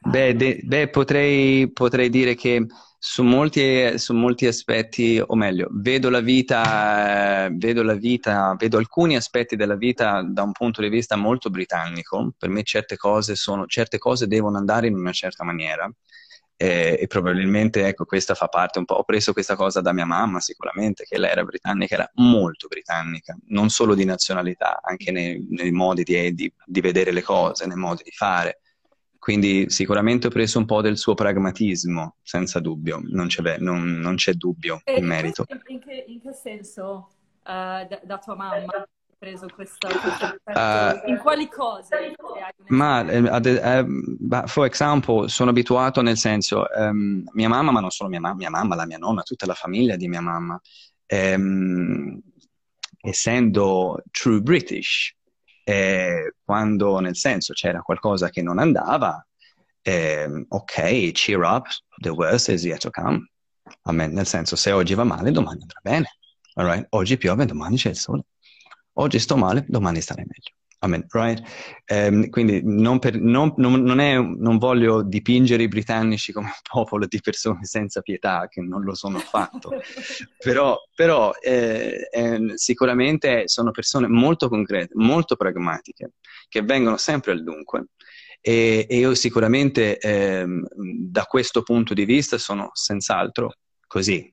Beh, 0.00 0.36
de, 0.36 0.60
beh 0.62 0.88
potrei, 0.90 1.72
potrei, 1.72 2.08
dire 2.08 2.34
che 2.34 2.66
su 2.98 3.22
molti, 3.24 3.98
su 3.98 4.14
molti, 4.14 4.46
aspetti, 4.46 5.20
o 5.24 5.34
meglio, 5.34 5.68
vedo 5.72 6.08
la, 6.08 6.20
vita, 6.20 7.48
vedo 7.52 7.82
la 7.82 7.94
vita, 7.94 8.54
vedo 8.56 8.78
alcuni 8.78 9.16
aspetti 9.16 9.56
della 9.56 9.74
vita 9.74 10.22
da 10.22 10.42
un 10.42 10.52
punto 10.52 10.82
di 10.82 10.88
vista 10.88 11.16
molto 11.16 11.50
britannico. 11.50 12.32
Per 12.36 12.48
me 12.48 12.62
certe 12.62 12.96
cose, 12.96 13.34
sono, 13.34 13.66
certe 13.66 13.98
cose 13.98 14.28
devono 14.28 14.56
andare 14.56 14.86
in 14.86 14.94
una 14.94 15.12
certa 15.12 15.42
maniera 15.42 15.90
e, 16.56 16.98
e, 17.00 17.06
probabilmente 17.06 17.86
ecco 17.86 18.06
questa 18.06 18.34
fa 18.34 18.48
parte 18.48 18.78
un 18.78 18.86
po', 18.86 18.94
ho 18.94 19.04
preso 19.04 19.32
questa 19.32 19.56
cosa 19.56 19.80
da 19.82 19.92
mia 19.92 20.06
mamma 20.06 20.40
sicuramente, 20.40 21.04
che 21.04 21.18
lei 21.18 21.30
era 21.30 21.44
britannica, 21.44 21.94
era 21.94 22.10
molto 22.14 22.66
britannica, 22.66 23.36
non 23.48 23.68
solo 23.68 23.94
di 23.94 24.04
nazionalità, 24.04 24.80
anche 24.82 25.12
nei, 25.12 25.46
nei 25.50 25.70
modi 25.70 26.02
di, 26.02 26.34
di, 26.34 26.52
di, 26.64 26.80
vedere 26.80 27.12
le 27.12 27.22
cose, 27.22 27.66
nei 27.66 27.76
modi 27.76 28.02
di 28.04 28.10
fare. 28.10 28.60
Quindi 29.18 29.68
sicuramente 29.68 30.28
ho 30.28 30.30
preso 30.30 30.58
un 30.58 30.66
po' 30.66 30.80
del 30.80 30.96
suo 30.96 31.14
pragmatismo, 31.14 32.16
senza 32.22 32.60
dubbio, 32.60 33.00
non 33.02 33.26
c'è, 33.26 33.58
non, 33.58 33.98
non 33.98 34.14
c'è 34.14 34.32
dubbio 34.32 34.80
in 34.84 35.04
merito. 35.04 35.44
In 35.66 35.80
che, 35.80 36.04
in 36.06 36.20
che 36.20 36.32
senso 36.32 37.08
uh, 37.42 37.86
da, 37.86 38.00
da 38.02 38.18
tua 38.18 38.36
mamma? 38.36 38.86
Preso 39.18 39.46
questo, 39.54 39.88
uh, 39.88 41.08
in 41.08 41.18
quali 41.18 41.48
cose? 41.48 42.14
Ma, 42.68 43.04
eh, 43.06 44.42
for 44.46 44.66
example, 44.66 45.28
sono 45.28 45.50
abituato 45.50 46.02
nel 46.02 46.16
senso, 46.16 46.66
um, 46.76 47.24
mia 47.32 47.48
mamma, 47.48 47.70
ma 47.70 47.80
non 47.80 47.90
solo 47.90 48.10
mia, 48.10 48.20
ma- 48.20 48.34
mia, 48.34 48.50
mamma, 48.50 48.74
la 48.74 48.86
mia 48.86 48.98
nonna, 48.98 49.22
tutta 49.22 49.46
la 49.46 49.54
famiglia 49.54 49.96
di 49.96 50.08
mia 50.08 50.20
mamma, 50.20 50.60
um, 51.08 52.20
essendo 53.00 54.02
true 54.10 54.40
British, 54.40 55.14
eh, 55.64 56.34
quando 56.44 56.98
nel 57.00 57.16
senso 57.16 57.52
c'era 57.52 57.80
qualcosa 57.80 58.28
che 58.28 58.42
non 58.42 58.58
andava, 58.58 59.26
eh, 59.82 60.46
ok, 60.48 61.10
cheer 61.12 61.40
up, 61.42 61.66
the 62.00 62.10
worst 62.10 62.48
is 62.48 62.64
yet 62.64 62.80
to 62.80 62.90
come. 62.90 63.30
Amen. 63.82 64.12
Nel 64.12 64.26
senso, 64.26 64.56
se 64.56 64.70
oggi 64.70 64.94
va 64.94 65.04
male, 65.04 65.30
domani 65.32 65.62
andrà 65.62 65.80
bene. 65.82 66.18
Right? 66.54 66.86
Oggi 66.90 67.16
piove, 67.16 67.44
domani 67.44 67.76
c'è 67.76 67.90
il 67.90 67.96
sole 67.96 68.24
oggi 68.96 69.18
sto 69.18 69.36
male, 69.36 69.64
domani 69.68 70.00
starei 70.00 70.24
meglio. 70.26 70.54
Amen, 70.80 71.06
right? 71.08 71.42
Um, 71.90 72.28
quindi 72.28 72.60
non, 72.62 72.98
per, 72.98 73.18
non, 73.18 73.54
non, 73.56 73.98
è, 73.98 74.18
non, 74.18 74.58
voglio 74.58 75.02
dipingere 75.02 75.62
i 75.62 75.68
britannici 75.68 76.32
come 76.32 76.46
un 76.48 76.60
popolo 76.62 77.06
di 77.06 77.18
persone 77.20 77.64
senza 77.64 78.02
pietà, 78.02 78.46
che 78.48 78.60
non 78.60 78.82
lo 78.82 78.94
sono 78.94 79.16
affatto, 79.16 79.70
però, 80.38 80.76
però 80.94 81.32
eh, 81.40 82.08
eh, 82.10 82.52
sicuramente 82.56 83.48
sono 83.48 83.70
persone 83.70 84.06
molto 84.06 84.50
concrete, 84.50 84.92
molto 84.96 85.34
pragmatiche, 85.34 86.12
che 86.48 86.62
vengono 86.62 86.98
sempre 86.98 87.32
al 87.32 87.42
dunque. 87.42 87.86
E, 88.42 88.86
e 88.88 88.98
io 88.98 89.14
sicuramente 89.14 89.98
eh, 89.98 90.44
da 90.76 91.24
questo 91.24 91.62
punto 91.62 91.94
di 91.94 92.04
vista 92.04 92.36
sono 92.36 92.70
senz'altro 92.74 93.54
così, 93.86 94.32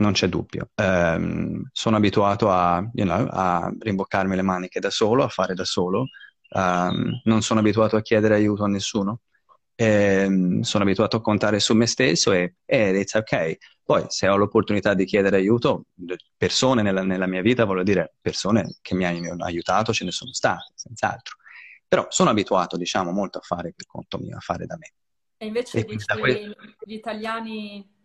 non 0.00 0.12
c'è 0.12 0.28
dubbio. 0.28 0.70
Um, 0.74 1.68
sono 1.72 1.96
abituato 1.96 2.50
a, 2.50 2.78
you 2.94 3.06
know, 3.06 3.26
a, 3.30 3.70
rimboccarmi 3.78 4.34
le 4.34 4.42
maniche 4.42 4.80
da 4.80 4.90
solo, 4.90 5.24
a 5.24 5.28
fare 5.28 5.54
da 5.54 5.64
solo. 5.64 6.06
Um, 6.50 7.20
non 7.24 7.42
sono 7.42 7.60
abituato 7.60 7.96
a 7.96 8.02
chiedere 8.02 8.34
aiuto 8.34 8.64
a 8.64 8.68
nessuno. 8.68 9.20
eh, 9.76 10.58
sono 10.60 10.84
abituato 10.84 11.16
a 11.16 11.20
contare 11.22 11.58
su 11.58 11.74
me 11.74 11.86
stesso 11.86 12.32
e, 12.32 12.56
e 12.66 12.98
it's 12.98 13.14
ok. 13.14 13.56
Poi 13.82 14.04
se 14.08 14.28
ho 14.28 14.36
l'opportunità 14.36 14.94
di 14.94 15.04
chiedere 15.04 15.36
aiuto, 15.36 15.86
persone 16.36 16.82
nella, 16.82 17.02
nella 17.02 17.26
mia 17.26 17.40
vita, 17.40 17.64
voglio 17.64 17.82
dire, 17.82 18.14
persone 18.20 18.76
che 18.82 18.94
mi 18.94 19.04
hanno 19.04 19.44
aiutato 19.44 19.92
ce 19.92 20.04
ne 20.04 20.10
sono 20.10 20.32
state, 20.32 20.72
senz'altro. 20.74 21.36
Però 21.88 22.06
sono 22.08 22.30
abituato, 22.30 22.76
diciamo, 22.76 23.10
molto 23.10 23.38
a 23.38 23.42
fare 23.42 23.72
per 23.74 23.86
conto 23.86 24.18
mio, 24.18 24.36
a 24.36 24.40
fare 24.40 24.64
da 24.66 24.76
me. 24.78 24.92
E 25.38 25.46
invece 25.46 25.78
e 25.80 25.84
dici, 25.84 26.04
que- 26.06 26.54
gli 26.84 26.92
italiani 26.92 27.99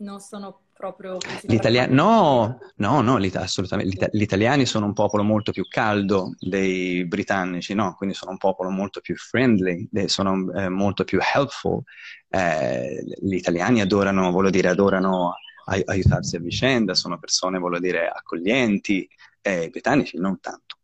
non 0.00 0.20
sono 0.20 0.60
proprio... 0.72 1.18
L'italiano, 1.42 1.94
no, 1.94 2.58
no, 2.76 3.00
no, 3.00 3.16
l'ita- 3.18 3.40
assolutamente. 3.40 4.08
Gli 4.12 4.22
italiani 4.22 4.66
sono 4.66 4.86
un 4.86 4.92
popolo 4.92 5.22
molto 5.22 5.52
più 5.52 5.66
caldo 5.68 6.34
dei 6.38 7.04
britannici, 7.06 7.74
no? 7.74 7.94
Quindi 7.96 8.14
sono 8.14 8.30
un 8.32 8.38
popolo 8.38 8.70
molto 8.70 9.00
più 9.00 9.14
friendly, 9.16 9.88
sono 10.06 10.52
eh, 10.54 10.68
molto 10.68 11.04
più 11.04 11.18
helpful. 11.34 11.82
Eh, 12.28 13.04
gli 13.20 13.34
italiani 13.34 13.80
adorano, 13.80 14.30
voglio 14.30 14.50
dire, 14.50 14.68
adorano 14.68 15.34
ai- 15.66 15.82
aiutarsi 15.84 16.36
a 16.36 16.40
vicenda, 16.40 16.94
sono 16.94 17.18
persone, 17.18 17.58
voglio 17.58 17.78
dire, 17.78 18.08
accoglienti, 18.08 19.08
eh, 19.42 19.64
i 19.64 19.70
britannici 19.70 20.18
non 20.18 20.40
tanto. 20.40 20.76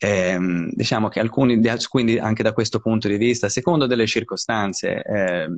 Eh, 0.00 0.38
diciamo 0.70 1.08
che 1.08 1.18
alcuni, 1.18 1.60
quindi 1.88 2.18
anche 2.18 2.44
da 2.44 2.52
questo 2.52 2.78
punto 2.78 3.08
di 3.08 3.16
vista, 3.16 3.46
a 3.46 3.50
secondo 3.50 3.86
delle 3.86 4.06
circostanze, 4.06 5.02
eh, 5.02 5.48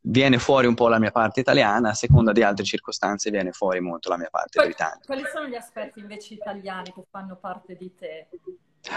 viene 0.00 0.38
fuori 0.38 0.66
un 0.66 0.74
po' 0.74 0.88
la 0.88 0.98
mia 0.98 1.10
parte 1.10 1.40
italiana, 1.40 1.90
a 1.90 1.94
seconda 1.94 2.32
di 2.32 2.42
altre 2.42 2.64
circostanze 2.64 3.30
viene 3.30 3.52
fuori 3.52 3.80
molto 3.80 4.08
la 4.08 4.16
mia 4.16 4.28
parte 4.30 4.58
quali, 4.58 4.68
britannica. 4.68 5.06
Quali 5.06 5.22
sono 5.32 5.48
gli 5.48 5.54
aspetti 5.54 6.00
invece 6.00 6.34
italiani 6.34 6.92
che 6.92 7.04
fanno 7.10 7.36
parte 7.36 7.76
di 7.76 7.92
te? 7.94 8.28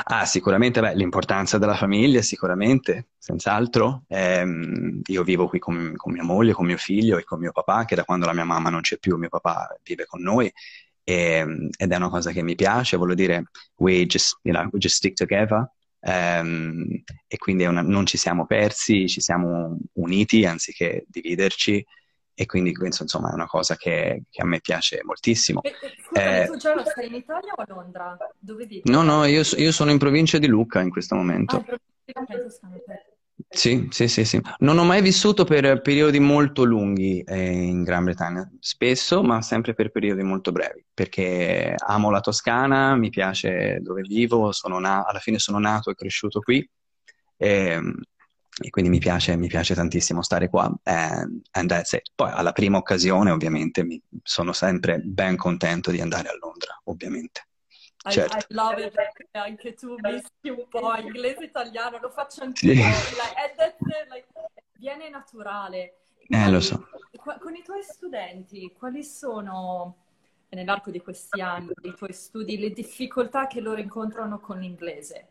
Ah, 0.04 0.26
sicuramente 0.26 0.82
beh, 0.82 0.96
l'importanza 0.96 1.58
della 1.58 1.76
famiglia, 1.76 2.22
sicuramente, 2.22 3.08
senz'altro. 3.18 4.04
Eh, 4.08 4.46
io 5.06 5.24
vivo 5.24 5.48
qui 5.48 5.60
con, 5.60 5.94
con, 5.96 6.12
mia 6.12 6.24
moglie, 6.24 6.52
con 6.52 6.66
mio 6.66 6.78
figlio 6.78 7.18
e 7.18 7.24
con 7.24 7.40
mio 7.40 7.54
papà, 7.54 7.86
che 7.86 7.96
da 7.96 8.04
quando 8.04 8.26
la 8.26 8.34
mia 8.34 8.44
mamma 8.44 8.70
non 8.70 8.82
c'è 8.82 8.98
più, 8.98 9.16
mio 9.16 9.30
papà 9.30 9.78
vive 9.84 10.06
con 10.06 10.22
noi 10.22 10.52
e, 11.08 11.14
ehm, 11.14 11.70
ed 11.78 11.92
è 11.92 11.96
una 11.96 12.10
cosa 12.10 12.32
che 12.32 12.44
mi 12.44 12.56
piace, 12.56 12.98
voglio 12.98 13.14
dire, 13.14 13.46
we 13.78 14.06
just, 14.06 14.38
you 14.44 14.54
know, 14.54 14.68
we 14.74 14.80
just 14.80 14.98
stick 14.98 15.16
together. 15.16 15.66
Um, 16.08 17.04
e 17.28 17.36
quindi 17.36 17.66
una, 17.66 17.82
non 17.82 18.06
ci 18.06 18.16
siamo 18.16 18.46
persi, 18.46 19.10
ci 19.10 19.20
siamo 19.20 19.78
uniti 19.96 20.46
anziché 20.46 21.04
dividerci 21.06 21.86
e 22.34 22.46
quindi 22.46 22.74
questo 22.74 23.04
insomma 23.04 23.32
è 23.32 23.34
una 23.34 23.46
cosa 23.46 23.76
che, 23.76 24.24
che 24.30 24.42
a 24.42 24.46
me 24.46 24.62
piace 24.62 25.02
moltissimo. 25.04 25.62
E, 25.64 25.74
scusa, 26.02 26.44
eh, 26.44 26.46
tu 26.46 26.56
già 26.56 26.86
stai 26.86 27.08
in 27.08 27.16
Italia 27.16 27.52
o 27.54 27.62
a 27.62 27.66
Londra? 27.68 28.18
Dove 28.40 28.66
vivi? 28.66 28.90
No, 28.90 29.02
no, 29.02 29.26
io, 29.26 29.42
io, 29.58 29.72
sono 29.74 29.92
in 29.92 29.98
provincia 29.98 30.38
di 30.38 30.48
Lucca 30.48 30.80
in 30.80 30.92
questo 30.92 31.16
momento. 31.16 31.56
Ah, 31.58 31.60
in 31.60 31.66
provincia 31.66 32.38
di 32.38 32.44
Lucca 32.44 33.07
sì, 33.50 33.88
sì, 33.92 34.08
sì, 34.08 34.26
sì. 34.26 34.42
Non 34.60 34.78
ho 34.80 34.84
mai 34.84 35.02
vissuto 35.02 35.44
per 35.44 35.82
periodi 35.82 36.20
molto 36.20 36.64
lunghi 36.64 37.22
eh, 37.22 37.52
in 37.52 37.84
Gran 37.84 38.04
Bretagna, 38.04 38.50
spesso, 38.60 39.22
ma 39.24 39.42
sempre 39.42 39.74
per 39.74 39.92
periodi 39.92 40.24
molto 40.24 40.52
brevi, 40.52 40.84
perché 40.94 41.76
amo 41.78 42.10
la 42.10 42.20
Toscana, 42.20 42.96
mi 42.96 43.10
piace 43.10 43.80
dove 43.82 44.02
vivo, 44.02 44.52
na- 44.80 45.06
alla 45.06 45.20
fine 45.20 45.38
sono 45.40 45.60
nato 45.60 45.90
e 45.92 45.96
cresciuto 45.96 46.40
qui 46.42 46.68
e, 47.38 47.48
ehm, 47.50 47.94
e 48.60 48.70
quindi 48.72 48.90
mi 48.90 48.98
piace, 49.00 49.36
mi 49.38 49.48
piace, 49.48 49.76
tantissimo 49.76 50.24
stare 50.24 50.50
qua. 50.50 50.72
And, 50.84 51.42
and 51.52 51.70
that's 51.70 51.92
it. 51.94 52.10
Poi 52.16 52.32
alla 52.32 52.52
prima 52.54 52.78
occasione, 52.78 53.30
ovviamente, 53.32 53.86
sono 54.24 54.52
sempre 54.54 55.00
ben 55.00 55.36
contento 55.36 55.92
di 55.92 56.02
andare 56.02 56.30
a 56.30 56.38
Londra, 56.40 56.80
ovviamente. 56.86 57.48
Certo. 58.10 58.38
I, 58.38 58.46
love 58.50 58.84
it 58.84 58.94
anche 59.32 59.74
tu 59.74 59.96
mischi 60.00 60.50
un 60.50 60.68
po' 60.70 60.96
inglese 60.96 61.44
italiano, 61.46 62.00
lo 62.00 62.10
faccio 62.10 62.44
anch'io. 62.44 62.74
Sì. 62.74 62.80
Like, 62.80 64.08
like, 64.10 64.28
viene 64.74 65.10
naturale. 65.10 65.98
Eh, 66.28 66.50
lo 66.50 66.60
so. 66.60 66.88
Con 67.40 67.56
i 67.56 67.64
tuoi 67.64 67.84
studenti, 67.84 68.74
quali 68.78 69.04
sono 69.04 69.96
nell'arco 70.50 70.92
di 70.92 71.00
questi 71.00 71.42
anni, 71.42 71.72
dei 71.76 71.94
tuoi 71.94 72.14
studi, 72.14 72.58
le 72.58 72.72
difficoltà 72.72 73.48
che 73.48 73.62
loro 73.62 73.80
incontrano 73.82 74.40
con 74.40 74.60
l'inglese? 74.60 75.28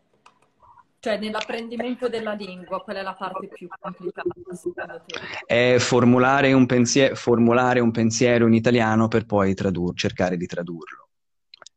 Cioè, 0.98 1.18
nell'apprendimento 1.18 2.08
della 2.08 2.32
lingua, 2.32 2.82
qual 2.82 2.96
è 2.96 3.02
la 3.02 3.14
parte 3.14 3.48
più 3.48 3.68
complicata 3.78 4.28
secondo 4.52 5.02
te? 5.06 5.44
È 5.46 5.78
formulare 5.78 6.52
un, 6.52 6.66
pensiero, 6.66 7.14
formulare 7.14 7.80
un 7.80 7.92
pensiero 7.92 8.46
in 8.46 8.54
italiano 8.54 9.06
per 9.06 9.24
poi 9.24 9.54
tradur- 9.54 9.96
cercare 9.96 10.36
di 10.36 10.46
tradurlo 10.46 11.06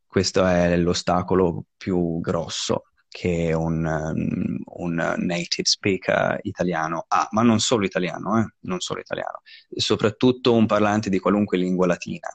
questo 0.09 0.43
è 0.43 0.75
l'ostacolo 0.75 1.65
più 1.77 2.19
grosso 2.19 2.85
che 3.07 3.53
un, 3.53 3.85
um, 3.85 4.57
un, 4.83 4.95
native 5.17 5.67
speaker 5.67 6.39
italiano 6.41 7.05
ha, 7.07 7.27
ma 7.31 7.43
non 7.43 7.59
solo 7.59 7.85
italiano, 7.85 8.39
eh? 8.39 8.53
non 8.61 8.79
solo 8.79 9.01
italiano, 9.01 9.41
soprattutto 9.75 10.55
un 10.55 10.65
parlante 10.65 11.11
di 11.11 11.19
qualunque 11.19 11.59
lingua 11.59 11.85
latina, 11.85 12.27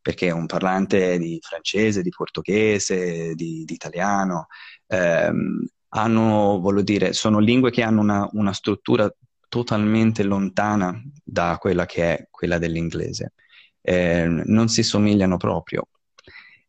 perché 0.00 0.30
un 0.30 0.46
parlante 0.46 1.18
di 1.18 1.38
francese, 1.42 2.00
di 2.00 2.08
portoghese, 2.08 3.34
di, 3.34 3.64
di 3.66 3.74
italiano, 3.74 4.46
ehm, 4.86 5.66
hanno, 5.88 6.58
voglio 6.58 6.82
dire, 6.82 7.12
sono 7.12 7.38
lingue 7.38 7.70
che 7.70 7.82
hanno 7.82 8.00
una, 8.00 8.26
una 8.32 8.54
struttura 8.54 9.14
totalmente 9.46 10.22
lontana 10.22 10.98
da 11.22 11.58
quella 11.60 11.84
che 11.84 12.16
è 12.16 12.28
quella 12.30 12.56
dell'inglese. 12.56 13.34
Eh, 13.82 14.26
non 14.26 14.68
si 14.68 14.82
somigliano 14.82 15.36
proprio 15.36 15.88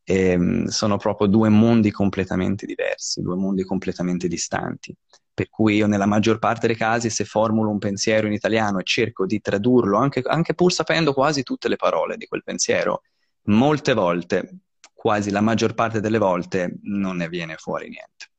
ehm, 0.06 0.68
sono 0.68 0.98
proprio 0.98 1.28
due 1.28 1.50
mondi 1.50 1.92
completamente 1.92 2.66
diversi, 2.66 3.22
due 3.22 3.36
mondi 3.36 3.64
completamente 3.64 4.28
distanti. 4.28 4.96
Per 5.34 5.50
cui 5.50 5.76
io 5.76 5.88
nella 5.88 6.06
maggior 6.06 6.40
parte 6.40 6.68
dei 6.68 6.78
casi 6.78 7.10
se 7.10 7.26
formulo 7.26 7.70
un 7.70 7.80
pensiero 7.80 8.28
in 8.28 8.34
italiano 8.34 8.80
e 8.80 8.84
cerco 8.84 9.26
di 9.26 9.42
tradurlo, 9.42 9.98
anche, 9.98 10.22
anche 10.26 10.54
pur 10.54 10.72
sapendo 10.72 11.14
quasi 11.14 11.44
tutte 11.44 11.68
le 11.68 11.76
parole 11.76 12.16
di 12.16 12.26
quel 12.26 12.44
pensiero, 12.44 13.02
molte 13.48 13.94
volte, 13.94 14.60
quasi 14.94 15.32
la 15.32 15.42
maggior 15.42 15.74
parte 15.74 16.00
delle 16.00 16.20
volte, 16.20 16.78
non 16.84 17.18
ne 17.18 17.28
viene 17.28 17.56
fuori 17.58 17.90
niente. 17.90 18.30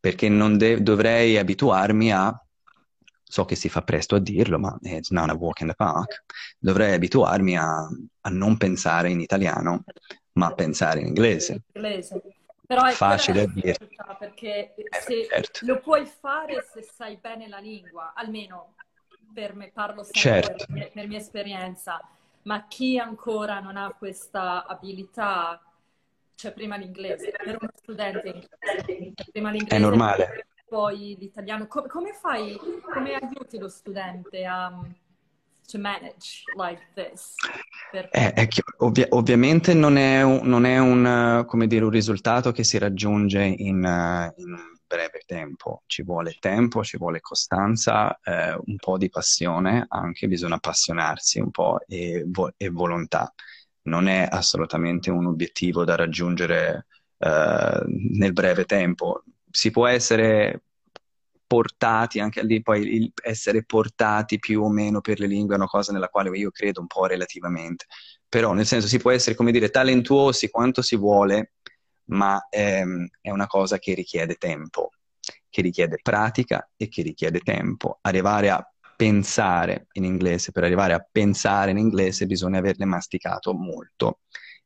Perché 0.00 0.28
de- 0.56 0.82
dovrei 0.82 1.36
abituarmi 1.36 2.12
a 2.12 2.34
so 3.32 3.46
che 3.46 3.54
si 3.54 3.70
fa 3.70 3.80
presto 3.82 4.14
a 4.14 4.18
dirlo, 4.18 4.58
ma 4.58 4.76
it's 4.82 5.10
not 5.10 5.30
a 5.30 5.34
walk 5.34 5.60
in 5.60 5.68
the 5.68 5.74
park, 5.74 6.24
dovrei 6.58 6.92
abituarmi 6.92 7.56
a, 7.56 7.88
a 8.20 8.28
non 8.30 8.58
pensare 8.58 9.10
in 9.10 9.20
italiano, 9.20 9.84
ma 10.34 10.52
pensare 10.54 11.00
in 11.00 11.06
inglese. 11.06 11.62
inglese. 11.72 12.22
Però 12.66 12.84
è 12.84 12.92
facile 12.92 13.48
dire. 13.52 13.76
Perché 14.18 14.74
eh, 14.74 15.26
certo. 15.28 15.66
lo 15.66 15.80
puoi 15.80 16.06
fare 16.06 16.64
se 16.72 16.82
sai 16.82 17.18
bene 17.20 17.48
la 17.48 17.58
lingua, 17.58 18.12
almeno 18.14 18.74
per 19.32 19.54
me, 19.54 19.70
parlo 19.72 20.02
sempre 20.02 20.20
certo. 20.20 20.64
per, 20.72 20.90
per 20.92 21.06
mia 21.06 21.18
esperienza, 21.18 22.00
ma 22.42 22.66
chi 22.66 22.98
ancora 22.98 23.60
non 23.60 23.76
ha 23.76 23.92
questa 23.92 24.66
abilità, 24.66 25.60
cioè 26.34 26.52
prima 26.52 26.76
l'inglese, 26.76 27.30
per 27.30 27.58
uno 27.60 27.70
studente 27.74 28.28
inglese, 28.28 29.14
prima 29.30 29.50
l'inglese, 29.50 29.76
è 29.76 29.78
normale. 29.78 30.46
poi 30.68 31.16
l'italiano, 31.18 31.66
come, 31.66 31.88
come 31.88 32.12
fai, 32.12 32.58
come 32.82 33.14
aiuti 33.14 33.58
lo 33.58 33.68
studente 33.68 34.44
a 34.44 34.80
to 35.66 35.78
manage 35.78 36.42
like 36.56 36.80
this? 36.94 37.34
Eh, 38.10 38.32
è 38.32 38.48
che, 38.48 38.62
ovvi- 38.78 39.06
ovviamente 39.10 39.74
non 39.74 39.96
è, 39.96 40.22
un, 40.22 40.40
non 40.44 40.64
è 40.64 40.78
un, 40.78 41.46
dire, 41.66 41.84
un, 41.84 41.90
risultato 41.90 42.52
che 42.52 42.64
si 42.64 42.78
raggiunge 42.78 43.42
in, 43.42 44.32
in, 44.36 44.56
breve 44.86 45.22
tempo. 45.26 45.82
Ci 45.86 46.02
vuole 46.02 46.36
tempo, 46.38 46.82
ci 46.84 46.98
vuole 46.98 47.20
costanza, 47.20 48.18
eh, 48.22 48.52
un 48.52 48.76
po' 48.76 48.98
di 48.98 49.08
passione, 49.08 49.86
anche 49.88 50.28
bisogna 50.28 50.56
appassionarsi 50.56 51.40
un 51.40 51.50
po' 51.50 51.80
e, 51.86 52.24
vo- 52.26 52.52
e 52.56 52.68
volontà. 52.68 53.32
Non 53.84 54.06
è 54.06 54.26
assolutamente 54.30 55.10
un 55.10 55.26
obiettivo 55.26 55.84
da 55.84 55.96
raggiungere 55.96 56.86
uh, 57.16 57.84
nel 57.86 58.32
breve 58.32 58.64
tempo. 58.64 59.24
Si 59.50 59.70
può 59.70 59.86
essere 59.86 60.62
portati, 61.52 62.18
anche 62.18 62.42
lì 62.42 62.62
poi 62.62 62.80
il 62.94 63.12
essere 63.22 63.62
portati 63.62 64.38
più 64.38 64.62
o 64.62 64.70
meno 64.70 65.02
per 65.02 65.20
le 65.20 65.26
lingue 65.26 65.52
è 65.54 65.58
una 65.58 65.66
cosa 65.66 65.92
nella 65.92 66.08
quale 66.08 66.34
io 66.38 66.50
credo 66.50 66.80
un 66.80 66.86
po' 66.86 67.04
relativamente. 67.04 67.84
Però 68.26 68.54
nel 68.54 68.64
senso 68.64 68.88
si 68.88 68.96
può 68.98 69.10
essere, 69.10 69.36
come 69.36 69.52
dire, 69.52 69.68
talentuosi 69.68 70.48
quanto 70.48 70.80
si 70.80 70.96
vuole, 70.96 71.52
ma 72.04 72.46
ehm, 72.48 73.06
è 73.20 73.28
una 73.28 73.46
cosa 73.46 73.78
che 73.78 73.92
richiede 73.92 74.36
tempo, 74.36 74.92
che 75.50 75.60
richiede 75.60 75.98
pratica 76.02 76.70
e 76.74 76.88
che 76.88 77.02
richiede 77.02 77.40
tempo. 77.40 77.98
Arrivare 78.00 78.48
a 78.48 78.66
pensare 78.96 79.88
in 79.92 80.04
inglese, 80.04 80.52
per 80.52 80.64
arrivare 80.64 80.94
a 80.94 81.06
pensare 81.06 81.70
in 81.72 81.76
inglese 81.76 82.24
bisogna 82.24 82.60
averle 82.60 82.86
masticato 82.86 83.52
molto 83.52 84.20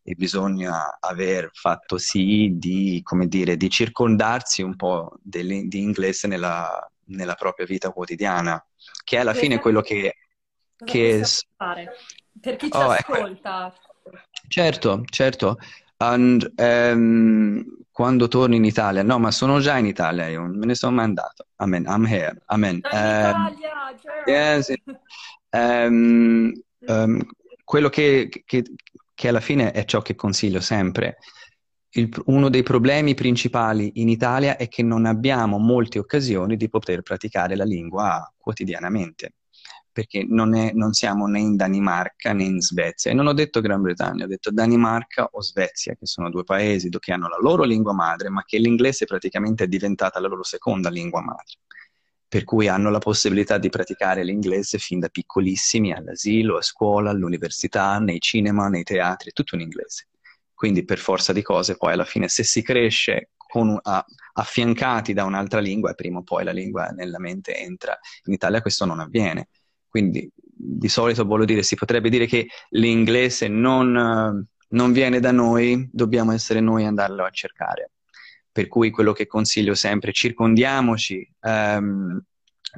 e 0.09 0.15
bisogna 0.15 0.99
aver 1.01 1.51
fatto 1.53 1.99
sì 1.99 2.53
di, 2.55 3.01
come 3.03 3.27
dire, 3.27 3.57
di 3.57 3.69
circondarsi 3.69 4.63
un 4.63 4.77
po' 4.77 5.19
di 5.21 5.69
inglese 5.73 6.29
nella, 6.29 6.89
nella, 7.07 7.35
propria 7.35 7.67
vita 7.67 7.91
quotidiana, 7.91 8.65
che 9.03 9.17
è 9.17 9.21
alla 9.21 9.35
fine 9.35 9.59
quello 9.59 9.81
che... 9.81 10.15
che... 10.77 11.25
fare? 11.57 11.97
Per 12.41 12.55
chi 12.55 12.71
ci 12.71 12.77
oh, 12.77 12.95
ecco. 12.95 13.13
ascolta. 13.15 13.75
Ecco. 13.75 14.19
Certo, 14.47 15.03
certo. 15.07 15.59
And, 15.97 16.53
um, 16.57 17.65
quando 17.91 18.29
torno 18.29 18.55
in 18.55 18.65
Italia? 18.65 19.03
No, 19.03 19.19
ma 19.19 19.33
sono 19.33 19.59
già 19.59 19.77
in 19.77 19.87
Italia, 19.87 20.29
io 20.29 20.43
me 20.43 20.67
ne 20.67 20.77
sono 20.77 20.95
mandato. 20.95 21.49
Amen, 21.57 21.85
I'm 21.85 22.07
here. 22.07 22.41
Amen. 22.45 22.79
Um, 22.93 23.57
yeah, 24.25 24.63
sì. 24.63 24.81
um, 25.51 26.53
um, 26.87 27.27
quello 27.65 27.89
che, 27.89 28.29
che, 28.45 28.63
che, 29.17 29.29
alla 29.29 29.41
fine 29.41 29.73
è 29.73 29.85
ciò 29.87 30.03
che 30.03 30.15
consiglio 30.15 30.61
sempre. 30.61 31.17
Il, 31.91 32.11
uno 32.27 32.51
dei 32.51 32.63
problemi 32.63 33.15
principali 33.15 33.93
in 33.95 34.11
Italia 34.11 34.57
è 34.59 34.69
che 34.69 34.83
non 34.83 35.07
abbiamo 35.07 35.59
molte 35.59 35.99
occasioni 35.99 36.57
di 36.57 36.69
poter 36.69 37.01
praticare 37.01 37.57
la 37.57 37.65
lingua 37.65 38.31
quotidianamente 38.37 39.33
perché 39.97 40.27
non, 40.29 40.55
è, 40.55 40.73
non, 40.75 40.93
siamo 40.93 41.27
né 41.27 41.41
in 41.41 41.57
Danimarca 41.57 42.35
né 42.35 42.45
in 42.45 42.61
Svezia. 42.61 43.11
E 43.11 43.15
non 43.15 43.29
ho 43.29 43.33
detto 43.33 43.63
Gran 43.63 43.81
Bretagna, 43.81 44.25
ho 44.25 44.29
detto 44.29 44.51
Danimarca 44.51 45.27
o 45.33 45.41
Svezia, 45.41 45.95
che 45.95 46.05
sono 46.05 46.29
due 46.29 46.45
paesi 46.45 46.91
che 46.91 47.13
hanno 47.13 47.29
la 47.29 47.39
loro 47.41 47.63
lingua 47.65 47.95
madre, 47.95 48.29
ma 48.29 48.45
che 48.45 48.59
l'inglese 48.59 49.07
praticamente 49.07 49.65
è 49.65 49.69
diventata 49.69 50.21
la 50.21 50.29
loro 50.29 50.43
seconda 50.43 50.91
lingua 50.91 51.23
madre. 51.23 51.61
Per 52.37 52.45
cui 52.45 52.69
hanno 52.69 52.91
la 52.91 52.99
possibilità 52.99 53.57
di 53.57 53.71
praticare 53.71 54.23
l'inglese 54.23 54.77
fin 54.77 54.99
da 54.99 55.09
piccolissimi, 55.09 55.95
all'asilo, 55.95 56.59
a 56.59 56.61
scuola, 56.63 57.09
all'università, 57.09 57.99
nei 57.99 58.21
cinema, 58.21 58.69
nei 58.69 58.83
teatri, 58.83 59.33
tutto 59.33 59.55
in 59.55 59.63
inglese. 59.63 60.09
Quindi 60.53 60.85
per 60.85 60.99
forza 60.99 61.33
di 61.33 61.41
cose, 61.41 61.79
poi 61.79 61.95
alla 61.95 62.05
fine 62.05 62.29
se 62.29 62.45
si 62.45 62.61
cresce 62.61 63.31
con, 63.39 63.79
a, 63.81 64.05
affiancati 64.35 65.15
da 65.15 65.25
un'altra 65.25 65.61
lingua, 65.61 65.95
prima 65.95 66.19
o 66.19 66.23
poi 66.23 66.45
la 66.45 66.53
lingua 66.53 66.89
nella 66.89 67.19
mente 67.19 67.57
entra. 67.57 67.99
In 68.25 68.35
Italia 68.35 68.61
questo 68.61 68.85
non 68.85 69.01
avviene 69.01 69.49
quindi 69.89 70.31
di 70.37 70.89
solito 70.89 71.25
voglio 71.25 71.47
dire, 71.47 71.63
si 71.63 71.75
potrebbe 71.75 72.11
dire 72.11 72.27
che 72.27 72.49
l'inglese 72.73 73.49
non, 73.49 74.47
non 74.69 74.93
viene 74.93 75.21
da 75.21 75.33
noi, 75.33 75.89
dobbiamo 75.91 76.33
essere 76.33 76.61
noi 76.61 76.85
a 76.85 76.89
andarlo 76.89 77.25
a 77.25 77.31
cercare. 77.31 77.93
Per 78.57 78.69
cui 78.69 78.89
quello 78.89 79.13
che 79.13 79.27
consiglio 79.27 79.75
sempre, 79.75 80.13
circondiamoci, 80.13 81.31
um, 81.43 82.19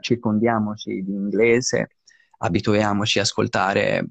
circondiamoci 0.00 1.04
di 1.04 1.12
inglese, 1.12 1.98
abituiamoci 2.38 3.20
a 3.20 3.22
ascoltare 3.22 4.08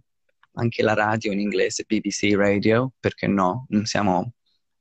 anche 0.54 0.82
la 0.82 0.94
radio 0.94 1.34
in 1.34 1.42
inglese, 1.42 1.84
BBC 1.86 2.34
Radio, 2.38 2.94
perché 2.98 3.28
no? 3.28 3.68
Siamo, 3.84 4.32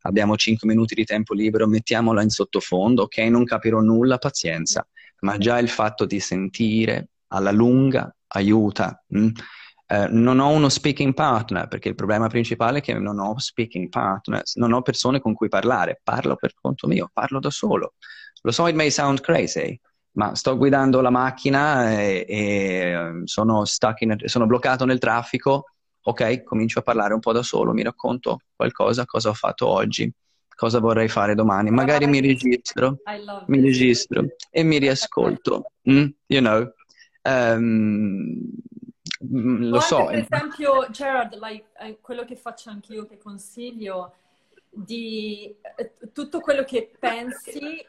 abbiamo 0.03 0.37
5 0.37 0.69
minuti 0.69 0.95
di 0.95 1.05
tempo 1.05 1.35
libero, 1.35 1.67
mettiamola 1.67 2.23
in 2.23 2.31
sottofondo, 2.31 3.03
ok? 3.03 3.19
Non 3.19 3.43
capirò 3.43 3.81
nulla, 3.81 4.19
pazienza, 4.19 4.87
ma 5.23 5.39
già 5.39 5.59
il 5.59 5.69
fatto 5.69 6.05
di 6.07 6.21
sentire 6.21 7.09
alla 7.33 7.51
lunga 7.51 8.15
aiuta. 8.29 9.05
Mm? 9.13 9.31
Eh, 9.89 10.09
non 10.11 10.41
ho 10.41 10.49
uno 10.49 10.69
speaking 10.69 11.15
partner 11.15 11.69
perché 11.69 11.89
il 11.89 11.95
problema 11.95 12.27
principale 12.27 12.79
è 12.79 12.81
che 12.81 12.95
non 12.95 13.21
ho 13.21 13.39
speaking 13.39 13.89
partners, 13.89 14.57
non 14.57 14.73
ho 14.73 14.83
persone 14.83 15.21
con 15.21 15.33
cui 15.33 15.49
parlare, 15.49 16.01
parlo 16.03 16.35
per 16.35 16.55
conto 16.55 16.89
mio, 16.89 17.09
parlo 17.13 17.39
da 17.39 17.51
solo. 17.51 17.95
Lo 18.43 18.51
so, 18.51 18.67
it 18.67 18.75
may 18.75 18.91
sound 18.91 19.21
crazy, 19.21 19.79
ma 20.13 20.35
sto 20.35 20.57
guidando 20.57 21.01
la 21.01 21.11
macchina 21.11 21.93
e, 22.01 22.27
e 22.29 22.91
ehm, 22.91 23.25
sono, 23.25 23.63
in, 23.99 24.17
sono 24.25 24.47
bloccato 24.47 24.85
nel 24.85 24.99
traffico, 24.99 25.67
ok, 26.03 26.43
comincio 26.43 26.81
a 26.81 26.83
parlare 26.83 27.15
un 27.15 27.21
po' 27.21 27.33
da 27.33 27.43
solo, 27.43 27.73
mi 27.73 27.83
racconto 27.83 28.41
qualcosa, 28.57 29.05
cosa 29.05 29.29
ho 29.29 29.35
fatto 29.35 29.69
oggi, 29.69 30.13
cosa 30.49 30.81
vorrei 30.81 31.09
fare 31.09 31.37
domani, 31.37 31.71
magari 31.71 32.07
mi 32.07 32.21
registro, 32.21 32.99
mi 33.47 33.61
registro 33.61 34.25
e 34.51 34.65
mi 34.65 34.79
riascolto, 34.79 35.71
mm? 35.89 36.07
you 36.27 36.41
know. 36.41 36.73
Um, 37.23 38.53
lo 39.21 39.81
so. 39.81 40.07
Per 40.07 40.17
esempio, 40.17 40.91
Gerard, 40.91 41.39
like, 41.41 41.69
eh, 41.79 41.99
quello 42.01 42.25
che 42.25 42.37
faccio 42.37 42.71
anch'io, 42.71 43.07
che 43.07 43.19
consiglio, 43.19 44.15
di 44.71 45.57
eh, 45.77 45.93
tutto 46.13 46.41
quello 46.41 46.65
che 46.65 46.91
pensi 46.99 47.85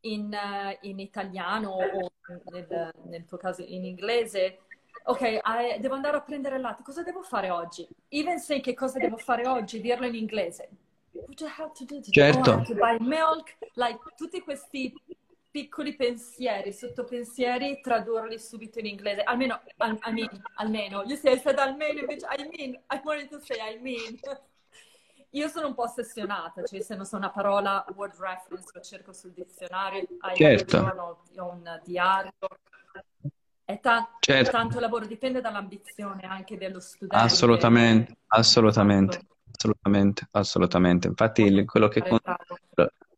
in, 0.00 0.30
uh, 0.32 0.76
in 0.86 0.98
italiano 0.98 1.70
o 1.70 2.12
nel, 2.50 2.92
nel, 3.04 3.24
tuo 3.24 3.38
caso 3.38 3.62
in 3.62 3.84
inglese. 3.84 4.58
Ok, 5.04 5.20
I, 5.22 5.80
devo 5.80 5.94
andare 5.94 6.16
a 6.16 6.20
prendere 6.20 6.56
il 6.56 6.62
latte, 6.62 6.82
cosa 6.82 7.02
devo 7.02 7.22
fare 7.22 7.50
oggi? 7.50 7.88
Even 8.08 8.38
se 8.38 8.60
che 8.60 8.74
cosa 8.74 8.98
devo 8.98 9.16
fare 9.16 9.46
oggi, 9.48 9.80
dirlo 9.80 10.06
in 10.06 10.14
inglese. 10.14 10.68
What 11.12 11.34
do 11.34 11.46
I 11.46 11.50
have 11.56 11.72
to 11.74 11.84
do 11.84 12.00
today? 12.00 12.32
Certo. 12.32 12.50
Oh, 12.52 12.62
to 12.62 12.74
buy 12.74 12.98
milk? 13.00 13.56
Like, 13.74 13.98
tutti 14.16 14.40
questi 14.40 14.92
piccoli 15.52 15.94
pensieri, 15.94 16.72
sottopensieri, 16.72 17.80
tradurli 17.82 18.38
subito 18.38 18.78
in 18.78 18.86
inglese. 18.86 19.22
Almeno, 19.22 19.60
I, 19.76 19.98
I 20.08 20.12
mean, 20.12 20.42
almeno. 20.54 21.02
You 21.02 21.16
say, 21.16 21.34
I 21.34 21.38
said 21.38 21.58
almeno, 21.58 22.00
invece 22.00 22.26
I 22.26 22.48
mean, 22.56 22.74
I 22.90 23.00
wanted 23.04 23.28
to 23.28 23.38
say 23.38 23.58
I 23.58 23.78
mean. 23.78 24.18
Io 25.34 25.48
sono 25.48 25.68
un 25.68 25.74
po' 25.74 25.84
ossessionata, 25.84 26.62
cioè 26.62 26.82
se 26.82 26.94
non 26.94 27.06
so 27.06 27.16
una 27.16 27.30
parola, 27.30 27.84
word 27.94 28.16
reference, 28.18 28.70
lo 28.74 28.80
cerco 28.80 29.14
sul 29.14 29.32
dizionario, 29.32 30.06
certo. 30.34 30.78
giorno, 30.78 31.22
ho 31.36 31.50
un 31.50 31.80
diario. 31.84 32.32
È 33.64 33.80
ta- 33.80 34.10
certo. 34.20 34.50
tanto 34.50 34.78
lavoro, 34.78 35.06
dipende 35.06 35.40
dall'ambizione 35.40 36.22
anche 36.24 36.58
dello 36.58 36.80
studente. 36.80 37.24
Assolutamente, 37.24 38.16
assolutamente, 38.26 39.26
assolutamente, 39.52 40.28
assolutamente. 40.32 41.08
Infatti 41.08 41.64
quello 41.64 41.88
che... 41.88 42.02
Con 42.02 42.18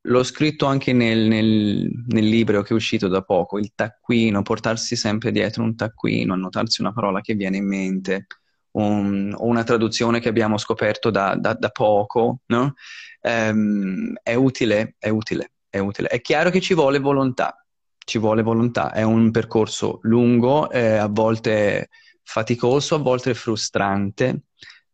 l'ho 0.07 0.23
scritto 0.23 0.67
anche 0.67 0.93
nel, 0.93 1.21
nel, 1.21 1.91
nel, 2.09 2.27
libro 2.27 2.63
che 2.63 2.71
è 2.71 2.77
uscito 2.77 3.09
da 3.09 3.23
poco, 3.23 3.59
il 3.59 3.73
taccuino, 3.75 4.43
portarsi 4.43 4.97
sempre 4.97 5.31
dietro 5.31 5.63
un 5.63 5.77
taccuino, 5.77 6.35
annotarsi 6.35 6.81
una 6.81 6.93
parola 6.93 7.21
che 7.21 7.35
viene 7.35 7.59
in 7.59 7.67
mente, 7.67 8.27
un, 8.73 9.35
o 9.37 9.47
una 9.47 9.65
traduzione 9.65 10.21
che 10.21 10.29
abbiamo 10.29 10.59
scoperto 10.59 11.11
da, 11.11 11.37
da, 11.37 11.55
da 11.55 11.69
poco, 11.71 12.41
no? 12.47 12.75
ehm, 13.21 14.15
è 14.23 14.35
utile, 14.35 14.97
è 14.99 15.09
utile, 15.09 15.53
è 15.69 15.79
utile. 15.79 16.09
È 16.09 16.21
chiaro 16.21 16.51
che 16.51 16.61
ci 16.61 16.75
vuole 16.75 16.99
volontà, 16.99 17.65
ci 18.05 18.19
vuole 18.19 18.43
volontà, 18.43 18.93
è 18.93 19.03
un 19.03 19.31
percorso 19.31 20.01
lungo, 20.03 20.71
eh, 20.71 20.97
a 20.97 21.09
volte 21.09 21.89
faticoso, 22.23 22.97
a 22.97 22.99
volte 22.99 23.33
frustrante, 23.35 24.43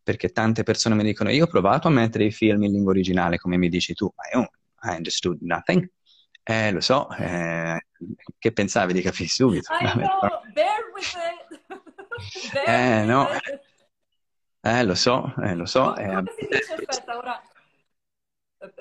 perché 0.01 0.29
tante 0.29 0.63
persone 0.63 0.95
mi 0.95 1.03
dicono 1.03 1.29
io 1.29 1.45
ho 1.45 1.47
provato 1.47 1.87
a 1.87 1.91
mettere 1.91 2.25
i 2.25 2.31
film 2.31 2.63
in 2.63 2.71
lingua 2.71 2.91
originale, 2.91 3.37
come 3.37 3.57
mi 3.57 3.69
dici 3.69 3.93
tu, 3.93 4.09
ma 4.15 4.23
è 4.29 4.37
un 4.37 4.47
i 4.83 4.95
understood 4.95 5.39
nothing. 5.41 5.89
Eh, 6.43 6.71
lo 6.71 6.81
so, 6.81 7.07
eh, 7.11 7.79
che 8.39 8.51
pensavi 8.51 8.93
di 8.93 9.01
capire 9.01 9.27
subito? 9.29 9.71
I 9.73 9.91
know, 9.93 10.41
bear 10.53 10.91
with 10.93 11.15
it. 11.15 11.61
bear 12.53 12.67
eh, 12.67 12.99
with 13.01 13.07
no. 13.07 13.27
It. 13.29 13.61
Eh, 14.63 14.83
lo 14.83 14.95
so, 14.95 15.33
eh, 15.43 15.55
lo 15.55 15.65
so. 15.65 15.93
Come, 15.93 16.03
eh, 16.03 16.07
come 16.07 16.31
si 16.37 16.47
dice, 16.47 16.73
aspetta, 16.73 17.17
ora, 17.17 17.41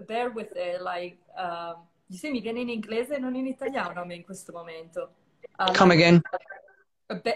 bear 0.06 0.30
with 0.30 0.52
it, 0.54 0.80
like, 0.80 1.18
uh, 1.36 1.74
sì, 2.08 2.30
mi 2.30 2.40
viene 2.40 2.60
in 2.60 2.68
inglese 2.68 3.14
e 3.14 3.18
non 3.18 3.34
in 3.34 3.46
italiano 3.46 4.00
a 4.00 4.04
me 4.04 4.14
in 4.14 4.24
questo 4.24 4.52
momento. 4.52 5.14
Uh, 5.58 5.72
Come 5.72 5.94
again? 5.94 6.20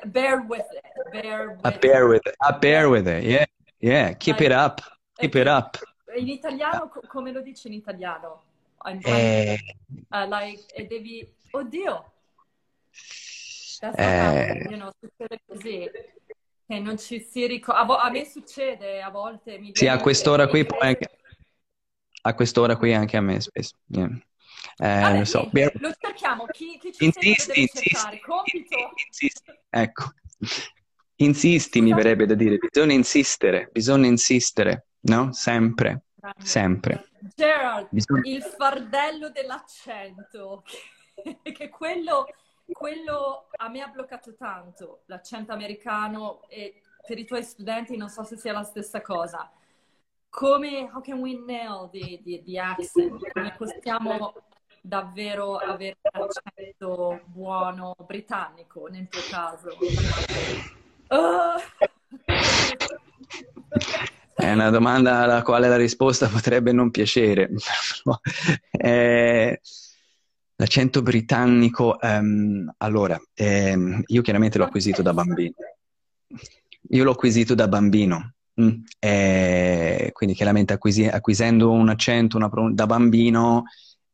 bear 0.07 0.45
with 0.47 0.67
it. 0.73 1.11
Bear 1.11 1.49
with, 1.49 1.61
a 1.65 1.79
bear 1.79 2.07
with 2.07 2.27
it. 2.27 2.35
A 2.41 2.59
bear 2.59 2.89
with 2.89 3.07
it. 3.07 3.25
Yeah, 3.25 3.45
yeah. 3.79 4.13
Keep 4.15 4.41
like, 4.41 4.47
it 4.47 4.53
up. 4.53 4.81
Keep 5.19 5.37
it 5.37 5.47
up. 5.47 5.79
In 6.17 6.29
italiano, 6.29 6.91
come 7.07 7.33
lo 7.33 7.41
dici 7.41 7.67
in 7.69 7.75
italiano? 7.75 8.43
Eh... 8.85 9.59
Uh, 10.11 10.27
like, 10.29 10.65
e 10.75 10.87
devi... 10.87 11.27
Oddio! 11.51 12.13
Eh... 13.97 14.67
You 14.69 14.77
know, 14.77 14.91
succede 14.99 15.41
così. 15.47 15.91
Che 16.67 16.79
non 16.79 16.99
ci 16.99 17.21
si 17.21 17.47
ricorda... 17.47 18.01
A, 18.01 18.11
me 18.11 18.25
succede 18.25 19.01
a 19.03 19.11
volte... 19.11 19.59
Mi 19.59 19.71
sì, 19.75 19.87
a 19.87 19.99
quest'ora 19.99 20.47
qui 20.49 20.65
poi 20.65 20.81
anche... 20.81 21.19
A 22.23 22.35
quest'ora 22.35 22.77
qui 22.77 22.95
anche 22.95 23.17
a 23.17 23.21
me 23.21 23.41
spesso. 23.41 23.77
Yeah. 23.89 24.09
Eh, 24.77 25.01
Vabbè, 25.01 25.19
lo, 25.19 25.25
so. 25.25 25.51
Sì, 25.53 25.71
lo 25.75 25.95
cerchiamo. 25.99 26.47
Chi, 26.47 26.79
chi 26.79 26.93
ci 26.93 27.05
insisti, 27.05 27.61
insisti, 27.61 28.21
insisti. 29.07 29.53
Ecco. 29.69 30.13
Insisti, 31.17 31.81
mi 31.81 31.93
verrebbe 31.93 32.27
da 32.27 32.35
dire. 32.35 32.57
Bisogna 32.57 32.95
insistere, 32.95 33.69
bisogna 33.71 34.07
insistere, 34.07 34.87
no? 35.01 35.33
Sempre, 35.33 36.05
sempre. 36.39 37.09
Gerard, 37.35 37.89
Bisogna... 37.91 38.23
il 38.25 38.43
fardello 38.43 39.31
dell'accento, 39.31 40.65
che, 41.43 41.69
quello, 41.71 42.27
quello 42.71 43.49
a 43.57 43.69
me 43.69 43.81
ha 43.81 43.89
bloccato 43.89 44.35
tanto, 44.35 45.03
l'accento 45.07 45.53
americano 45.53 46.43
e 46.49 46.83
per 47.07 47.19
i 47.19 47.25
tuoi 47.25 47.43
studenti 47.43 47.97
non 47.97 48.09
so 48.09 48.25
se 48.25 48.37
sia 48.37 48.53
la 48.53 48.63
stessa 48.63 49.01
cosa. 49.01 49.51
Come, 50.29 50.91
how 50.93 51.01
can 51.01 51.21
we 51.21 51.39
nail 51.39 51.89
the, 51.91 52.21
the, 52.25 52.43
the 52.45 52.59
accent? 52.59 53.31
Come 53.33 53.55
possiamo 53.57 54.35
davvero 54.81 55.57
avere 55.57 55.97
un 56.13 56.27
accento 56.29 57.21
buono 57.27 57.95
britannico 58.05 58.89
nel 58.89 59.09
tuo 59.09 59.21
caso? 59.31 59.69
Oh. 61.09 61.55
È 64.35 64.53
una 64.53 64.71
domanda 64.71 65.19
alla 65.21 65.43
quale 65.43 65.69
la 65.69 65.77
risposta 65.77 66.29
potrebbe 66.29 66.73
non 66.73 66.91
piacere. 66.91 67.51
eh, 68.71 69.61
l'accento 70.57 71.03
britannico, 71.03 71.97
um, 72.01 72.73
allora, 72.79 73.21
ehm, 73.35 74.03
io 74.07 74.23
chiaramente 74.23 74.59
l'ho 74.59 74.65
acquisito 74.65 75.03
da 75.03 75.13
bambino. 75.13 75.55
Io 76.91 77.05
l'ho 77.05 77.13
acquisito 77.13 77.55
da 77.55 77.69
bambino, 77.69 78.35
Mm. 78.61 78.83
E 79.01 80.11
quindi 80.13 80.35
chiaramente 80.37 80.73
acquisi- 80.73 81.07
acquisendo 81.07 81.71
un 81.73 81.89
accento 81.89 82.39
pro- 82.49 82.73
da 82.73 82.87
bambino 82.87 83.65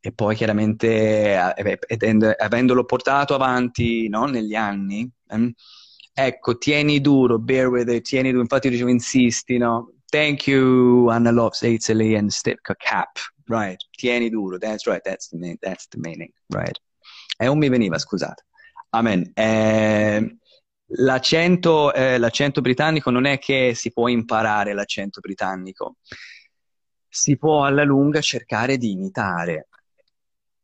e 0.00 0.12
poi 0.12 0.34
chiaramente 0.34 1.34
eh, 1.56 2.36
avendolo 2.38 2.84
portato 2.86 3.34
avanti 3.34 4.08
no, 4.08 4.24
negli 4.24 4.54
anni, 4.54 5.08
ehm, 5.28 5.52
ecco, 6.14 6.56
tieni 6.56 7.00
duro, 7.02 7.38
bear 7.38 7.68
with 7.68 7.88
it, 7.90 8.02
tieni 8.02 8.30
duro, 8.30 8.42
infatti 8.42 8.70
dicevo 8.70 8.88
insisti, 8.88 9.58
no? 9.58 9.92
Thank 10.10 10.46
you, 10.46 11.08
Anna 11.10 11.32
loves 11.32 11.62
Italy 11.62 12.16
and 12.16 12.30
stick 12.32 12.68
a 12.68 12.74
cap, 12.74 13.18
right? 13.48 13.78
Tieni 13.96 14.28
duro, 14.30 14.58
that's 14.58 14.86
right, 14.86 15.02
that's 15.04 15.28
the, 15.30 15.56
that's 15.60 15.86
the 15.88 15.98
meaning, 15.98 16.32
right? 16.48 16.78
E 17.38 17.46
non 17.46 17.58
mi 17.58 17.68
veniva, 17.68 17.98
scusate. 17.98 18.44
Amen. 18.90 19.30
Eh, 19.34 20.36
L'accento, 20.94 21.92
eh, 21.94 22.18
l'accento 22.18 22.60
britannico 22.60 23.10
non 23.10 23.24
è 23.24 23.38
che 23.38 23.74
si 23.74 23.92
può 23.92 24.08
imparare 24.08 24.72
l'accento 24.72 25.20
britannico, 25.20 25.96
si 27.08 27.36
può 27.36 27.64
alla 27.64 27.84
lunga 27.84 28.20
cercare 28.20 28.76
di 28.76 28.90
imitare, 28.90 29.68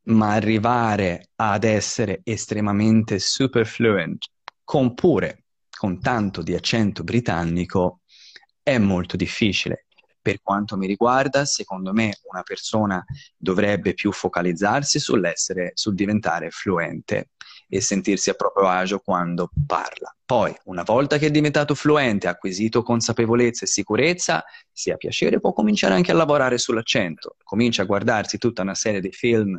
ma 0.06 0.32
arrivare 0.32 1.30
ad 1.36 1.62
essere 1.62 2.22
estremamente 2.24 3.20
super 3.20 3.66
fluent, 3.66 4.26
con 4.64 4.94
pure 4.94 5.44
con 5.76 6.00
tanto 6.00 6.42
di 6.42 6.54
accento 6.54 7.04
britannico, 7.04 8.00
è 8.68 8.78
molto 8.78 9.16
difficile. 9.16 9.86
Per 10.20 10.40
quanto 10.42 10.76
mi 10.76 10.88
riguarda, 10.88 11.44
secondo 11.44 11.92
me 11.92 12.16
una 12.28 12.42
persona 12.42 13.04
dovrebbe 13.36 13.94
più 13.94 14.10
focalizzarsi 14.10 14.98
sull'essere, 14.98 15.70
sul 15.74 15.94
diventare 15.94 16.50
fluente 16.50 17.28
e 17.68 17.80
sentirsi 17.80 18.28
a 18.28 18.34
proprio 18.34 18.66
agio 18.66 18.98
quando 18.98 19.50
parla. 19.68 20.12
Poi, 20.24 20.52
una 20.64 20.82
volta 20.82 21.16
che 21.16 21.26
è 21.26 21.30
diventato 21.30 21.76
fluente, 21.76 22.26
acquisito 22.26 22.82
consapevolezza 22.82 23.66
e 23.66 23.68
sicurezza, 23.68 24.44
se 24.72 24.90
ha 24.90 24.96
piacere 24.96 25.38
può 25.38 25.52
cominciare 25.52 25.94
anche 25.94 26.10
a 26.10 26.16
lavorare 26.16 26.58
sull'accento. 26.58 27.36
Comincia 27.44 27.82
a 27.82 27.86
guardarsi 27.86 28.36
tutta 28.36 28.62
una 28.62 28.74
serie 28.74 29.00
di 29.00 29.12
film 29.12 29.56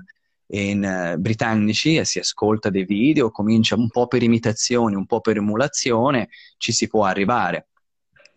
in, 0.47 1.13
uh, 1.15 1.17
britannici 1.17 1.95
e 1.95 2.03
si 2.03 2.19
ascolta 2.19 2.69
dei 2.69 2.83
video, 2.83 3.31
comincia 3.31 3.75
un 3.75 3.87
po' 3.89 4.07
per 4.07 4.21
imitazione, 4.21 4.97
un 4.97 5.05
po' 5.05 5.21
per 5.21 5.37
emulazione, 5.37 6.27
ci 6.57 6.73
si 6.73 6.89
può 6.89 7.05
arrivare. 7.05 7.69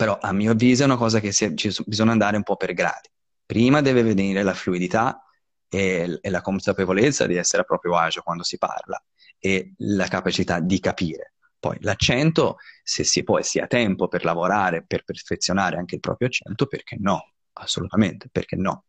Però 0.00 0.16
a 0.18 0.32
mio 0.32 0.52
avviso 0.52 0.80
è 0.80 0.86
una 0.86 0.96
cosa 0.96 1.20
che 1.20 1.30
si, 1.30 1.54
ci, 1.56 1.70
bisogna 1.84 2.12
andare 2.12 2.38
un 2.38 2.42
po' 2.42 2.56
per 2.56 2.72
gradi. 2.72 3.10
Prima 3.44 3.82
deve 3.82 4.02
venire 4.02 4.42
la 4.42 4.54
fluidità 4.54 5.22
e, 5.68 6.18
e 6.22 6.30
la 6.30 6.40
consapevolezza 6.40 7.26
di 7.26 7.36
essere 7.36 7.60
a 7.60 7.64
proprio 7.66 7.98
agio 7.98 8.22
quando 8.22 8.42
si 8.42 8.56
parla 8.56 8.98
e 9.38 9.74
la 9.76 10.06
capacità 10.06 10.58
di 10.58 10.80
capire. 10.80 11.34
Poi 11.58 11.76
l'accento, 11.80 12.56
se 12.82 13.04
si 13.04 13.22
può 13.24 13.36
e 13.36 13.42
si 13.42 13.58
ha 13.58 13.66
tempo 13.66 14.08
per 14.08 14.24
lavorare, 14.24 14.86
per 14.86 15.04
perfezionare 15.04 15.76
anche 15.76 15.96
il 15.96 16.00
proprio 16.00 16.28
accento, 16.28 16.64
perché 16.64 16.96
no? 16.98 17.32
Assolutamente, 17.52 18.30
perché 18.32 18.56
no? 18.56 18.84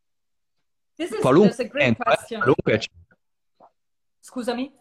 Qualunque 1.20 1.66
accento, 1.66 2.08
eh, 2.08 2.38
qualunque 2.38 2.74
accento. 2.74 3.18
Scusami? 4.18 4.74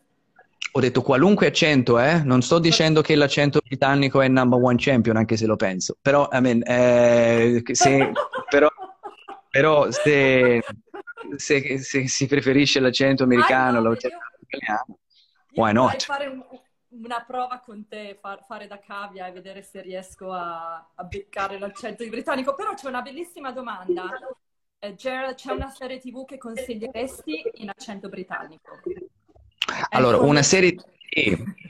Ho 0.73 0.81
detto 0.81 1.03
qualunque 1.03 1.49
accento, 1.49 1.99
eh? 1.99 2.23
Non 2.23 2.43
sto 2.43 2.61
dicendo 2.61 3.01
che 3.03 3.17
l'accento 3.17 3.61
britannico 3.65 4.21
è 4.21 4.27
il 4.27 4.33
number 4.33 4.61
one 4.63 4.77
champion, 4.79 5.17
anche 5.17 5.37
se 5.37 5.47
lo 5.47 5.57
penso. 5.57 5.97
Però, 6.01 6.29
I 6.31 6.41
mean, 6.41 6.63
eh, 6.65 7.63
se, 7.73 8.13
però, 8.49 8.69
però 9.51 9.91
se, 9.91 10.63
se, 11.37 11.79
se, 11.79 12.07
si 12.07 12.27
preferisce 12.27 12.79
l'accento 12.79 13.25
americano, 13.25 13.81
l'accento 13.83 14.17
italiano, 14.47 14.99
Why 15.55 15.73
not? 15.73 16.05
fare 16.05 16.27
un, 16.29 16.45
una 16.91 17.25
prova 17.27 17.59
con 17.59 17.89
te, 17.89 18.17
far, 18.21 18.45
fare 18.47 18.69
da 18.69 18.79
cavia 18.79 19.27
e 19.27 19.33
vedere 19.33 19.63
se 19.63 19.81
riesco 19.81 20.33
a, 20.33 20.93
a 20.95 21.05
beccare 21.05 21.59
l'accento 21.59 22.07
britannico. 22.07 22.55
Però 22.55 22.75
c'è 22.75 22.87
una 22.87 23.03
bellissima 23.03 23.51
domanda. 23.51 24.05
Eh, 24.79 24.95
Gerald, 24.95 25.35
c'è 25.35 25.53
una 25.53 25.69
serie 25.69 25.99
TV 25.99 26.25
che 26.25 26.39
consiglieresti 26.39 27.43
in 27.55 27.69
accento 27.69 28.09
britannico? 28.09 28.81
Allora, 29.91 30.17
ecco, 30.17 30.27
una 30.27 30.43
serie... 30.43 30.75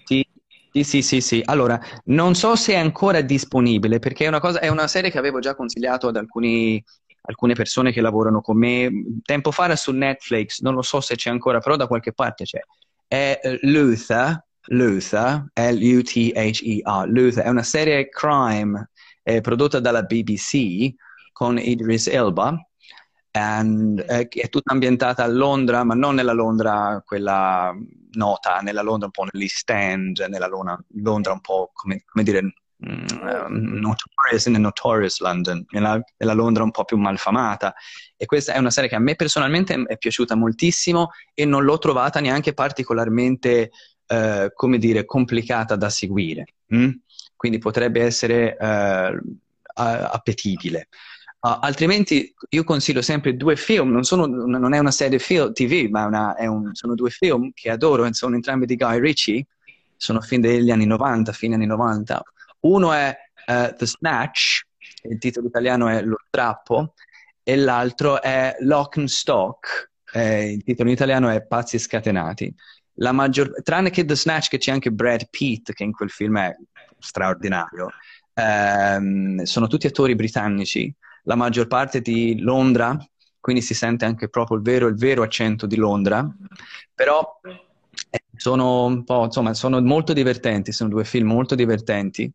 Sì, 0.05 0.27
sì, 0.73 0.85
sì, 0.85 1.03
sì, 1.03 1.21
sì. 1.21 1.43
Allora, 1.45 1.81
non 2.07 2.35
so 2.35 2.55
se 2.57 2.75
è 2.75 2.77
ancora 2.77 3.21
disponibile 3.21 3.99
perché 3.99 4.25
è 4.25 4.29
una, 4.29 4.41
cosa, 4.41 4.61
è 4.61 4.69
una 4.69 4.87
serie 4.87 5.11
che 5.11 5.19
avevo 5.19 5.41
già 5.41 5.55
consigliato 5.55 6.09
ad 6.09 6.17
alcuni, 6.17 6.83
alcune 7.23 7.55
persone 7.55 7.93
che 7.93 8.01
lavorano 8.01 8.41
con 8.41 8.59
me. 8.59 8.91
Tempo 9.25 9.51
fa 9.51 9.65
era 9.65 9.77
su 9.77 9.93
Netflix, 9.93 10.61
non 10.61 10.75
lo 10.75 10.83
so 10.83 11.01
se 11.01 11.17
c'è 11.17 11.31
ancora, 11.31 11.59
però 11.59 11.77
da 11.77 11.87
qualche 11.87 12.13
parte 12.13 12.45
c'è 12.45 12.61
è 13.11 13.41
eh, 13.43 13.59
Luther, 13.63 14.41
Luther, 14.69 15.47
L-U-T-H-E-R, 15.53 17.09
Luther, 17.09 17.45
è 17.45 17.49
una 17.49 17.65
serie 17.65 18.09
crime 18.09 18.91
eh, 19.25 19.41
prodotta 19.41 19.81
dalla 19.81 20.03
BBC 20.03 20.95
con 21.33 21.59
Idris 21.59 22.07
Elba, 22.07 22.57
and, 23.33 24.05
eh, 24.09 24.29
è 24.29 24.49
tutta 24.49 24.73
ambientata 24.73 25.25
a 25.25 25.29
Londra, 25.29 25.85
ma 25.85 25.95
non 25.95 26.15
nella 26.15 26.33
Londra 26.33 27.03
quella 27.05 27.75
nota, 28.13 28.59
nella 28.59 28.83
Londra 28.83 29.07
un 29.07 29.13
po' 29.13 29.27
nell'East 29.31 29.71
End, 29.71 30.27
nella 30.29 30.49
Londra, 30.49 30.79
Londra 30.95 31.33
un 31.33 31.41
po' 31.41 31.71
come, 31.73 32.03
come 32.05 32.25
dire 32.25 32.39
uh, 32.39 33.47
notorious, 33.49 34.47
in 34.47 34.61
notorious 34.61 35.21
London, 35.21 35.65
nella, 35.71 36.01
nella 36.17 36.33
Londra 36.33 36.63
un 36.63 36.71
po' 36.71 36.85
più 36.85 36.97
malfamata 36.97 37.75
e 38.17 38.27
questa 38.27 38.55
è 38.55 38.59
una 38.59 38.71
serie 38.71 38.89
che 38.89 38.97
a 38.97 39.01
me 39.01 39.15
personalmente 39.15 39.83
è 39.87 39.97
piaciuta 39.97 40.35
moltissimo 40.35 41.11
e 41.35 41.45
non 41.45 41.65
l'ho 41.65 41.79
trovata 41.79 42.21
neanche 42.21 42.53
particolarmente, 42.53 43.71
eh, 44.07 44.51
come 44.55 44.79
dire, 44.79 45.05
complicata 45.05 45.77
da 45.77 45.89
seguire. 45.89 46.47
Mm? 46.75 46.91
Quindi 47.37 47.59
potrebbe 47.59 48.03
essere 48.03 48.57
eh, 48.57 49.23
appetibile. 49.75 50.89
Uh, 51.41 51.57
altrimenti 51.61 52.35
io 52.51 52.65
consiglio 52.65 53.01
sempre 53.01 53.35
due 53.35 53.57
film, 53.57 53.91
non, 53.91 54.05
sono, 54.05 54.27
non 54.27 54.75
è 54.75 54.79
una 54.79 54.91
serie 54.91 55.19
film, 55.19 55.53
TV, 55.53 55.89
ma 55.89 56.05
una, 56.05 56.37
un, 56.39 56.75
sono 56.75 56.95
due 56.95 57.09
film 57.09 57.51
che 57.55 57.71
adoro, 57.71 58.07
sono 58.13 58.35
entrambi 58.35 58.67
di 58.67 58.77
Guy 58.77 59.01
Ritchie, 59.01 59.47
sono 59.97 60.21
film 60.21 60.43
degli 60.43 60.71
anni 60.71 60.85
90, 60.85 61.33
fine 61.33 61.55
anni 61.55 61.67
90. 61.67 62.23
Uno 62.61 62.93
è 62.93 63.17
uh, 63.47 63.75
The 63.75 63.87
Snatch, 63.87 64.67
il 65.05 65.19
titolo 65.19 65.47
italiano 65.47 65.89
è 65.89 66.03
Lo 66.03 66.19
strappo, 66.27 66.93
e 67.43 67.57
l'altro 67.57 68.21
è 68.21 68.57
Lock 68.61 68.99
and 68.99 69.09
Stock, 69.09 69.93
eh, 70.13 70.53
il 70.53 70.63
titolo 70.63 70.89
in 70.89 70.95
italiano 70.95 71.31
è 71.31 71.43
Pazzi 71.43 71.79
scatenati. 71.79 72.55
Maggior... 72.95 73.63
Tranne 73.63 73.91
che 73.91 74.05
The 74.05 74.15
Snatch, 74.15 74.49
che 74.49 74.59
c'è 74.59 74.73
anche 74.73 74.93
Brad 74.93 75.29
Pitt, 75.31 75.73
che 75.73 75.85
in 75.85 75.93
quel 75.93 76.11
film 76.11 76.39
è 76.39 76.55
straordinario, 76.99 77.89
ehm, 78.35 79.43
sono 79.45 79.67
tutti 79.69 79.87
attori 79.87 80.15
britannici, 80.15 80.95
la 81.25 81.35
maggior 81.35 81.67
parte 81.67 82.01
di 82.01 82.41
Londra, 82.41 82.97
quindi 83.39 83.63
si 83.63 83.75
sente 83.75 84.05
anche 84.05 84.29
proprio 84.29 84.57
il 84.57 84.63
vero, 84.63 84.87
il 84.87 84.97
vero 84.97 85.23
accento 85.23 85.67
di 85.67 85.77
Londra, 85.77 86.29
però 86.95 87.41
eh, 88.11 88.25
sono 88.37 89.05
insomma, 89.07 89.55
sono 89.55 89.81
molto 89.81 90.13
divertenti, 90.13 90.73
sono 90.73 90.91
due 90.91 91.05
film 91.05 91.29
molto 91.29 91.55
divertenti 91.55 92.33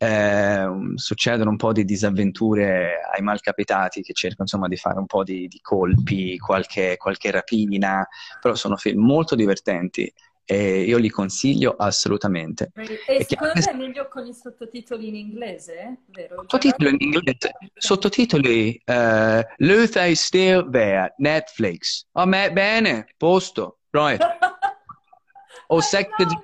eh, 0.00 0.66
succedono 0.94 1.50
un 1.50 1.56
po' 1.56 1.72
di 1.72 1.84
disavventure 1.84 3.00
ai 3.12 3.20
malcapitati 3.20 4.00
che 4.02 4.12
cercano 4.12 4.42
insomma 4.42 4.68
di 4.68 4.76
fare 4.76 4.98
un 4.98 5.06
po' 5.06 5.24
di, 5.24 5.48
di 5.48 5.58
colpi, 5.60 6.38
qualche, 6.38 6.96
qualche, 6.96 7.32
rapina, 7.32 8.06
però 8.40 8.54
sono 8.54 8.76
film 8.76 9.04
molto 9.04 9.34
divertenti 9.34 10.10
e 10.50 10.80
io 10.80 10.96
li 10.96 11.10
consiglio 11.10 11.74
assolutamente. 11.76 12.70
E, 12.74 13.02
e 13.06 13.24
secondo 13.28 13.52
te 13.52 13.70
è 13.70 13.74
meglio 13.74 14.08
con 14.08 14.26
i 14.26 14.32
sottotitoli 14.32 15.08
in 15.08 15.14
inglese? 15.14 15.98
Vero? 16.06 16.36
Sottotitoli 16.36 16.88
in 16.88 17.12
inglese, 17.12 17.52
sottotitoli 17.74 18.82
uh, 18.86 19.42
Luther 19.58 20.08
is 20.08 20.22
still 20.22 20.70
there, 20.70 21.12
Netflix. 21.18 22.06
Oh, 22.12 22.24
me, 22.24 22.50
bene, 22.50 23.08
posto, 23.18 23.80
right. 23.90 24.22
o 25.68 25.80
sex, 25.82 26.08
edu- 26.16 26.42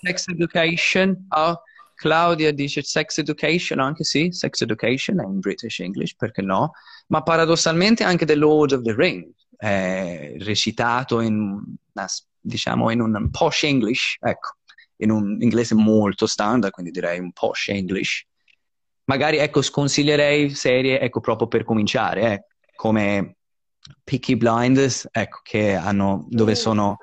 sex 0.00 0.28
Education, 0.28 1.26
oh, 1.30 1.60
Claudia 1.96 2.52
dice 2.52 2.82
sex 2.82 3.18
education, 3.18 3.80
anche 3.80 4.04
sì, 4.04 4.30
sex 4.30 4.60
education 4.60 5.20
è 5.20 5.24
in 5.24 5.40
British 5.40 5.80
English, 5.80 6.14
perché 6.14 6.42
no? 6.42 6.74
Ma 7.08 7.22
paradossalmente 7.22 8.04
anche 8.04 8.24
The 8.24 8.36
Lord 8.36 8.70
of 8.70 8.82
the 8.82 8.94
Rings 8.94 9.34
è 9.56 10.34
recitato 10.38 11.18
in, 11.20 11.60
diciamo, 12.44 12.90
in 12.90 13.00
un 13.00 13.30
posh 13.30 13.62
English, 13.64 14.16
ecco, 14.20 14.56
in 14.96 15.10
un 15.10 15.38
inglese 15.40 15.74
molto 15.74 16.26
standard, 16.26 16.72
quindi 16.72 16.92
direi 16.92 17.18
un 17.18 17.32
posh 17.32 17.68
English. 17.68 18.26
Magari, 19.04 19.38
ecco, 19.38 19.62
sconsiglierei 19.62 20.50
serie, 20.50 21.00
ecco, 21.00 21.20
proprio 21.20 21.48
per 21.48 21.64
cominciare, 21.64 22.32
eh, 22.32 22.44
come 22.74 23.36
Peaky 24.02 24.36
Blinders, 24.36 25.08
ecco, 25.10 25.40
che 25.42 25.74
hanno, 25.74 26.26
dove 26.28 26.54
sono 26.54 26.98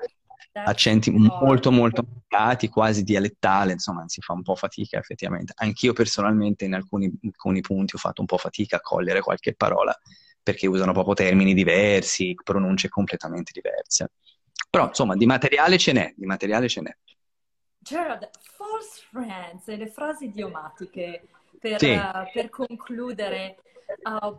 accenti 0.52 1.10
molto 1.10 1.70
molto 1.70 2.04
marcati, 2.06 2.68
quasi 2.68 3.02
dialettale, 3.02 3.72
insomma 3.72 4.04
si 4.06 4.20
fa 4.20 4.32
un 4.32 4.42
po' 4.42 4.54
fatica 4.54 4.98
effettivamente. 4.98 5.52
Anch'io 5.56 5.92
personalmente 5.92 6.64
in 6.64 6.74
alcuni, 6.74 7.10
alcuni 7.24 7.60
punti 7.60 7.96
ho 7.96 7.98
fatto 7.98 8.20
un 8.20 8.26
po' 8.26 8.36
fatica 8.36 8.76
a 8.76 8.80
cogliere 8.80 9.20
qualche 9.20 9.54
parola 9.54 9.96
perché 10.42 10.66
usano 10.66 10.92
proprio 10.92 11.14
termini 11.14 11.54
diversi, 11.54 12.34
pronunce 12.42 12.88
completamente 12.88 13.52
diverse. 13.54 14.10
Però 14.72 14.86
insomma 14.86 15.14
di 15.16 15.26
materiale 15.26 15.76
ce 15.76 15.92
n'è, 15.92 16.14
di 16.16 16.24
materiale 16.24 16.66
ce 16.66 16.80
n'è. 16.80 16.96
Gerard, 17.76 18.30
false 18.40 19.04
friends 19.10 19.68
e 19.68 19.76
le 19.76 19.86
frasi 19.86 20.24
idiomatiche 20.24 21.28
per, 21.60 21.78
sì. 21.78 21.90
uh, 21.90 22.24
per 22.32 22.48
concludere, 22.48 23.58
uh, 24.04 24.34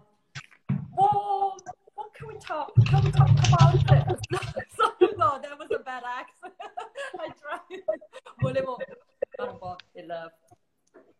oh, 0.95 1.55
what 1.93 2.09
can 2.13 2.27
we 2.29 2.37
talk, 2.39 2.73
can 2.83 3.03
we 3.03 3.11
talk 3.11 3.29
about 3.29 3.73
this? 3.85 4.19
Sorry, 4.75 5.13
no, 5.17 5.37
that 5.39 5.55
was 5.55 5.69
a 5.69 5.83
bad 5.83 6.01
accent. 6.03 6.55
I 7.19 7.31
tried. 7.37 7.83
Volevo 8.39 8.77
fare 9.35 9.49
un 9.51 9.57
po' 9.59 9.75
il 9.91 10.33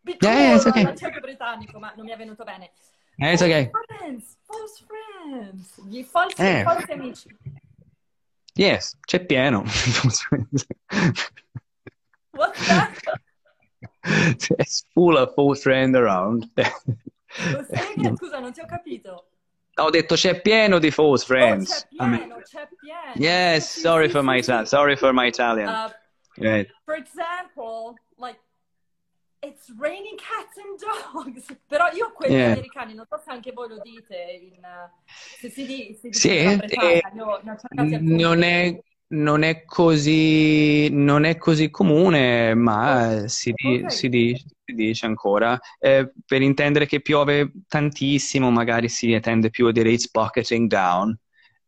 piccolo 0.02 0.32
yeah, 0.32 0.56
yeah, 0.56 0.68
okay. 0.68 0.84
l'accento 0.86 1.20
britannico, 1.20 1.78
ma 1.78 1.94
non 1.96 2.06
mi 2.06 2.12
è 2.14 2.18
venuto 2.18 2.44
bene. 2.44 2.72
Eh, 3.18 3.34
it's 3.34 3.44
okay. 3.44 3.70
Friends, 3.70 4.40
false 4.42 4.84
friends, 4.88 5.86
gli 5.86 6.02
falsi, 6.02 6.42
eh. 6.42 6.64
falsi 6.64 6.92
amici. 6.92 7.62
Yes, 8.56 8.96
c'è 9.06 9.26
pieno. 9.26 9.64
What's 12.32 12.68
that? 12.68 12.94
It's 14.60 14.86
full 14.94 15.18
of 15.18 15.34
false 15.34 15.62
friends 15.62 15.96
around. 15.96 16.50
Scusa, 16.56 18.40
non 18.40 18.52
ti 18.52 18.62
ho 18.62 18.66
capito. 18.66 19.26
Ho 19.76 19.90
detto 19.90 20.14
c'è 20.16 20.40
pieno 20.42 20.78
di 20.78 20.92
false 20.92 21.26
friends. 21.26 21.72
Oh, 21.72 21.74
c'è 21.74 21.88
pieno, 21.90 22.08
mean, 22.10 22.42
c'è 22.44 22.68
pieno. 22.80 23.14
Yes, 23.16 23.80
sorry, 23.80 24.08
for 24.10 24.22
my, 24.22 24.42
sorry 24.42 24.96
for 24.96 25.14
my 25.14 25.26
Italian. 25.26 25.68
Uh, 25.68 25.90
right. 26.38 26.70
For 26.86 26.96
example, 26.96 27.96
like 28.18 28.40
It's 29.44 29.70
raining 29.78 30.16
cats 30.16 30.56
and 30.58 30.80
dogs. 30.80 31.46
Però 31.68 31.92
io 31.92 32.14
quelli 32.14 32.36
yeah. 32.36 32.54
americani, 32.54 32.94
non 32.94 33.06
so 33.10 33.22
se 33.24 33.30
anche 33.30 33.52
voi 33.52 33.68
lo 33.68 33.80
dite, 33.84 34.16
in, 34.42 34.62
se 35.38 35.50
si, 35.50 35.66
di, 35.66 35.98
si 36.00 36.08
dice 36.08 36.20
sì, 36.20 36.30
eh, 36.38 37.02
non, 38.00 38.42
è, 38.42 38.80
non, 39.08 39.44
è 39.44 39.66
così, 39.66 40.90
non 40.92 41.26
è 41.26 41.36
così 41.38 41.70
comune, 41.70 42.54
ma 42.54 43.24
oh, 43.24 43.28
si, 43.28 43.52
di, 43.54 43.80
okay. 43.80 43.90
si, 43.90 44.08
dice, 44.08 44.46
si, 44.64 44.74
dice, 44.76 45.06
ancora. 45.06 45.60
Eh, 45.78 46.10
per 46.26 46.42
intendere 46.42 46.86
che 46.86 47.02
piove 47.02 47.52
tantissimo, 47.68 48.50
magari 48.50 48.88
si 48.88 49.20
tende 49.20 49.50
più 49.50 49.68
a 49.68 49.74
dire 49.74 49.92
it's 49.92 50.10
bucketing 50.10 50.70
down. 50.70 51.18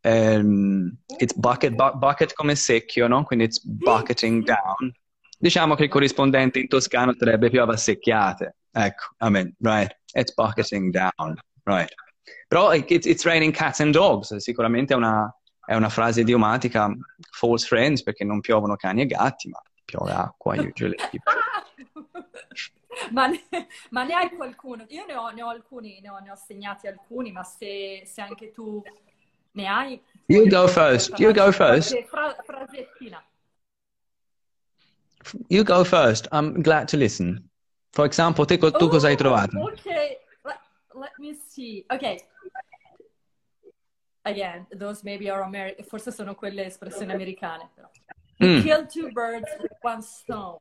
Um, 0.03 0.97
it's 1.17 1.33
bucket, 1.33 1.73
bu- 1.73 1.97
bucket 1.97 2.33
come 2.33 2.55
secchio, 2.55 3.07
no? 3.07 3.23
Quindi 3.25 3.45
it's 3.45 3.59
bucketing 3.61 4.43
down. 4.45 4.93
Diciamo 5.45 5.75
che 5.75 5.83
il 5.83 5.89
corrispondente 5.89 6.57
in 6.57 6.67
toscano 6.67 7.13
sarebbe 7.15 7.51
più 7.51 7.61
avassecchiate. 7.61 8.55
Ecco, 8.71 9.03
I 9.19 9.29
mean, 9.29 9.53
right, 9.59 9.95
it's 10.13 10.33
bucketing 10.33 10.89
down, 10.89 11.37
right. 11.65 11.93
Però 12.47 12.73
it's, 12.73 13.05
it's 13.05 13.23
raining 13.25 13.53
cats 13.53 13.79
and 13.79 13.93
dogs, 13.93 14.35
sicuramente 14.37 14.95
è 14.95 14.97
una, 14.97 15.31
è 15.63 15.75
una 15.75 15.89
frase 15.89 16.21
idiomatica, 16.21 16.91
false 17.29 17.67
friends, 17.67 18.01
perché 18.01 18.23
non 18.23 18.39
piovono 18.39 18.75
cani 18.75 19.03
e 19.03 19.05
gatti, 19.05 19.47
ma 19.49 19.61
piove 19.85 20.13
acqua, 20.13 20.55
usually. 20.55 20.95
ma, 23.13 23.27
ne, 23.27 23.43
ma 23.91 24.03
ne 24.03 24.13
hai 24.15 24.31
qualcuno? 24.31 24.85
Io 24.87 25.05
ne 25.05 25.15
ho, 25.15 25.29
ne 25.29 25.43
ho 25.43 25.49
alcuni, 25.49 26.01
ne 26.01 26.09
ho, 26.09 26.17
ne 26.17 26.31
ho, 26.31 26.35
segnati 26.35 26.87
alcuni, 26.87 27.31
ma 27.31 27.43
se, 27.43 28.01
se 28.03 28.19
anche 28.19 28.51
tu 28.51 28.81
ne 29.51 29.67
hai... 29.67 30.01
You 30.25 30.47
go 30.47 30.67
first, 30.67 31.19
you 31.19 31.31
go 31.31 31.51
first. 31.51 31.95
Fra, 32.05 32.35
frasettina. 32.43 33.23
You 35.47 35.63
go 35.63 35.83
first. 35.83 36.27
I'm 36.31 36.61
glad 36.61 36.87
to 36.89 36.97
listen. 36.97 37.49
For 37.91 38.05
example, 38.05 38.45
te, 38.45 38.57
tu 38.57 38.65
oh, 38.65 38.87
cosa 38.87 39.07
hai 39.07 39.15
trovato? 39.15 39.57
Ok, 39.59 39.85
let, 40.43 40.59
let 40.93 41.13
me 41.17 41.33
see. 41.33 41.85
Ok. 41.89 42.15
Again, 44.23 44.65
those 44.77 45.03
maybe 45.03 45.29
are 45.29 45.43
American, 45.43 45.85
forse 45.85 46.11
sono 46.11 46.35
quelle 46.35 46.65
espressioni 46.65 47.11
americane. 47.11 47.69
Però. 47.75 47.89
Mm. 48.39 48.61
Kill 48.63 48.85
two 48.87 49.11
birds 49.11 49.49
with 49.61 49.71
one 49.81 50.01
stone. 50.01 50.57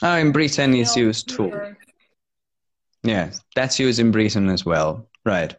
Oh, 0.00 0.16
in 0.16 0.32
Britain 0.32 0.74
it's 0.74 0.96
used 0.96 1.28
too. 1.28 1.48
Birds. 1.48 1.78
Yes, 3.02 3.40
that's 3.54 3.78
used 3.78 4.00
in 4.00 4.10
Britain 4.10 4.48
as 4.48 4.64
well. 4.64 5.08
Right. 5.24 5.56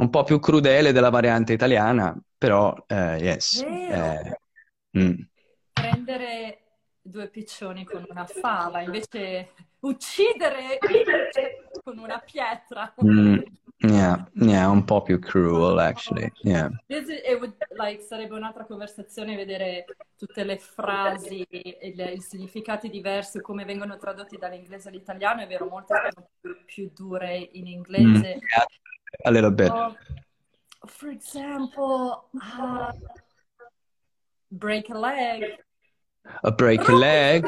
Un 0.00 0.08
po' 0.08 0.24
più 0.24 0.38
crudele 0.38 0.92
della 0.92 1.10
variante 1.10 1.52
italiana, 1.52 2.16
però, 2.38 2.72
uh, 2.88 3.16
yes. 3.20 3.62
Uh, 3.62 4.30
mm. 4.96 5.20
Prendere 5.72 6.61
due 7.02 7.28
piccioni 7.28 7.84
con 7.84 8.06
una 8.08 8.26
fava, 8.26 8.80
invece 8.80 9.50
uccidere 9.80 10.78
con 11.82 11.98
una 11.98 12.18
pietra. 12.20 12.94
Mm, 13.04 13.38
yeah, 13.78 14.30
yeah, 14.34 14.68
un 14.68 14.84
po' 14.84 15.02
più 15.02 15.18
cruel, 15.18 15.78
actually. 15.78 16.30
Yeah. 16.42 16.70
Is, 16.86 17.08
would, 17.38 17.56
like, 17.70 18.02
sarebbe 18.02 18.34
un'altra 18.34 18.64
conversazione 18.64 19.34
vedere 19.34 19.84
tutte 20.16 20.44
le 20.44 20.58
frasi 20.58 21.42
e 21.42 21.92
le, 21.96 22.12
i 22.12 22.20
significati 22.20 22.88
diversi, 22.88 23.40
come 23.40 23.64
vengono 23.64 23.98
tradotti 23.98 24.38
dall'inglese 24.38 24.88
all'italiano. 24.88 25.42
È 25.42 25.46
vero, 25.48 25.66
molte 25.66 25.94
sono 26.12 26.28
più, 26.40 26.64
più 26.64 26.90
dure 26.94 27.36
in 27.52 27.66
inglese. 27.66 28.36
Mm, 28.36 28.46
yeah, 28.54 28.66
a 29.24 29.30
little 29.30 29.52
bit. 29.52 29.70
Uh, 29.70 29.92
for 30.86 31.08
example, 31.08 32.28
uh, 32.34 32.92
break 34.46 34.90
a 34.90 34.98
leg. 34.98 35.64
A 36.42 36.50
break 36.50 36.88
a 36.88 36.92
leg. 36.92 37.46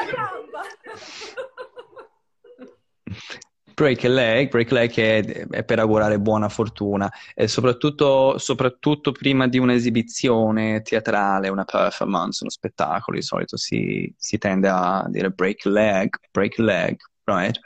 Break 3.75 4.05
a 4.05 4.09
leg, 4.09 4.51
break 4.51 4.71
a 4.71 4.75
leg 4.75 4.95
è, 4.95 5.47
è 5.49 5.65
per 5.65 5.81
augurare 5.81 6.21
buona 6.21 6.49
fortuna 6.49 7.13
e 7.35 7.49
soprattutto, 7.49 8.39
soprattutto, 8.39 9.11
prima 9.11 9.49
di 9.49 9.59
un'esibizione 9.59 10.83
teatrale, 10.83 11.49
una 11.49 11.65
performance, 11.65 12.39
uno 12.43 12.51
spettacolo, 12.51 13.17
di 13.17 13.23
solito 13.23 13.57
si, 13.57 14.13
si 14.17 14.39
tende 14.39 14.69
a 14.69 15.05
dire 15.09 15.31
break 15.31 15.67
a 15.67 15.71
leg, 15.71 16.17
break 16.31 16.59
a 16.61 16.63
leg, 16.63 16.97
right? 17.25 17.59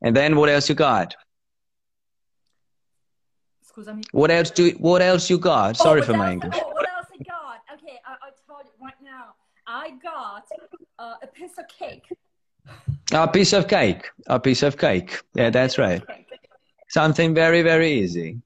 And 0.00 0.16
then 0.16 0.34
what 0.34 0.50
else 0.50 0.68
you 0.68 0.74
got? 0.76 1.14
Scusami. 3.64 4.02
What 4.12 4.30
else 4.30 4.50
do 4.50 4.70
what 4.78 5.02
else 5.02 5.30
you 5.30 5.38
got? 5.38 5.76
Sorry 5.76 6.00
oh, 6.00 6.04
for 6.04 6.16
my 6.16 6.32
English. 6.32 6.58
I 9.74 9.90
got 10.00 10.46
uh, 11.00 11.16
a 11.20 11.26
piece 11.26 11.58
of 11.58 11.66
cake. 11.66 12.06
A 13.12 13.26
piece 13.26 13.52
of 13.52 13.66
cake. 13.66 14.08
A 14.28 14.38
piece 14.38 14.62
of 14.62 14.78
cake. 14.78 15.20
Yeah, 15.34 15.50
that's 15.50 15.78
right. 15.78 16.00
Something 16.88 17.34
very, 17.34 17.62
very 17.62 17.90
easy. 17.90 18.40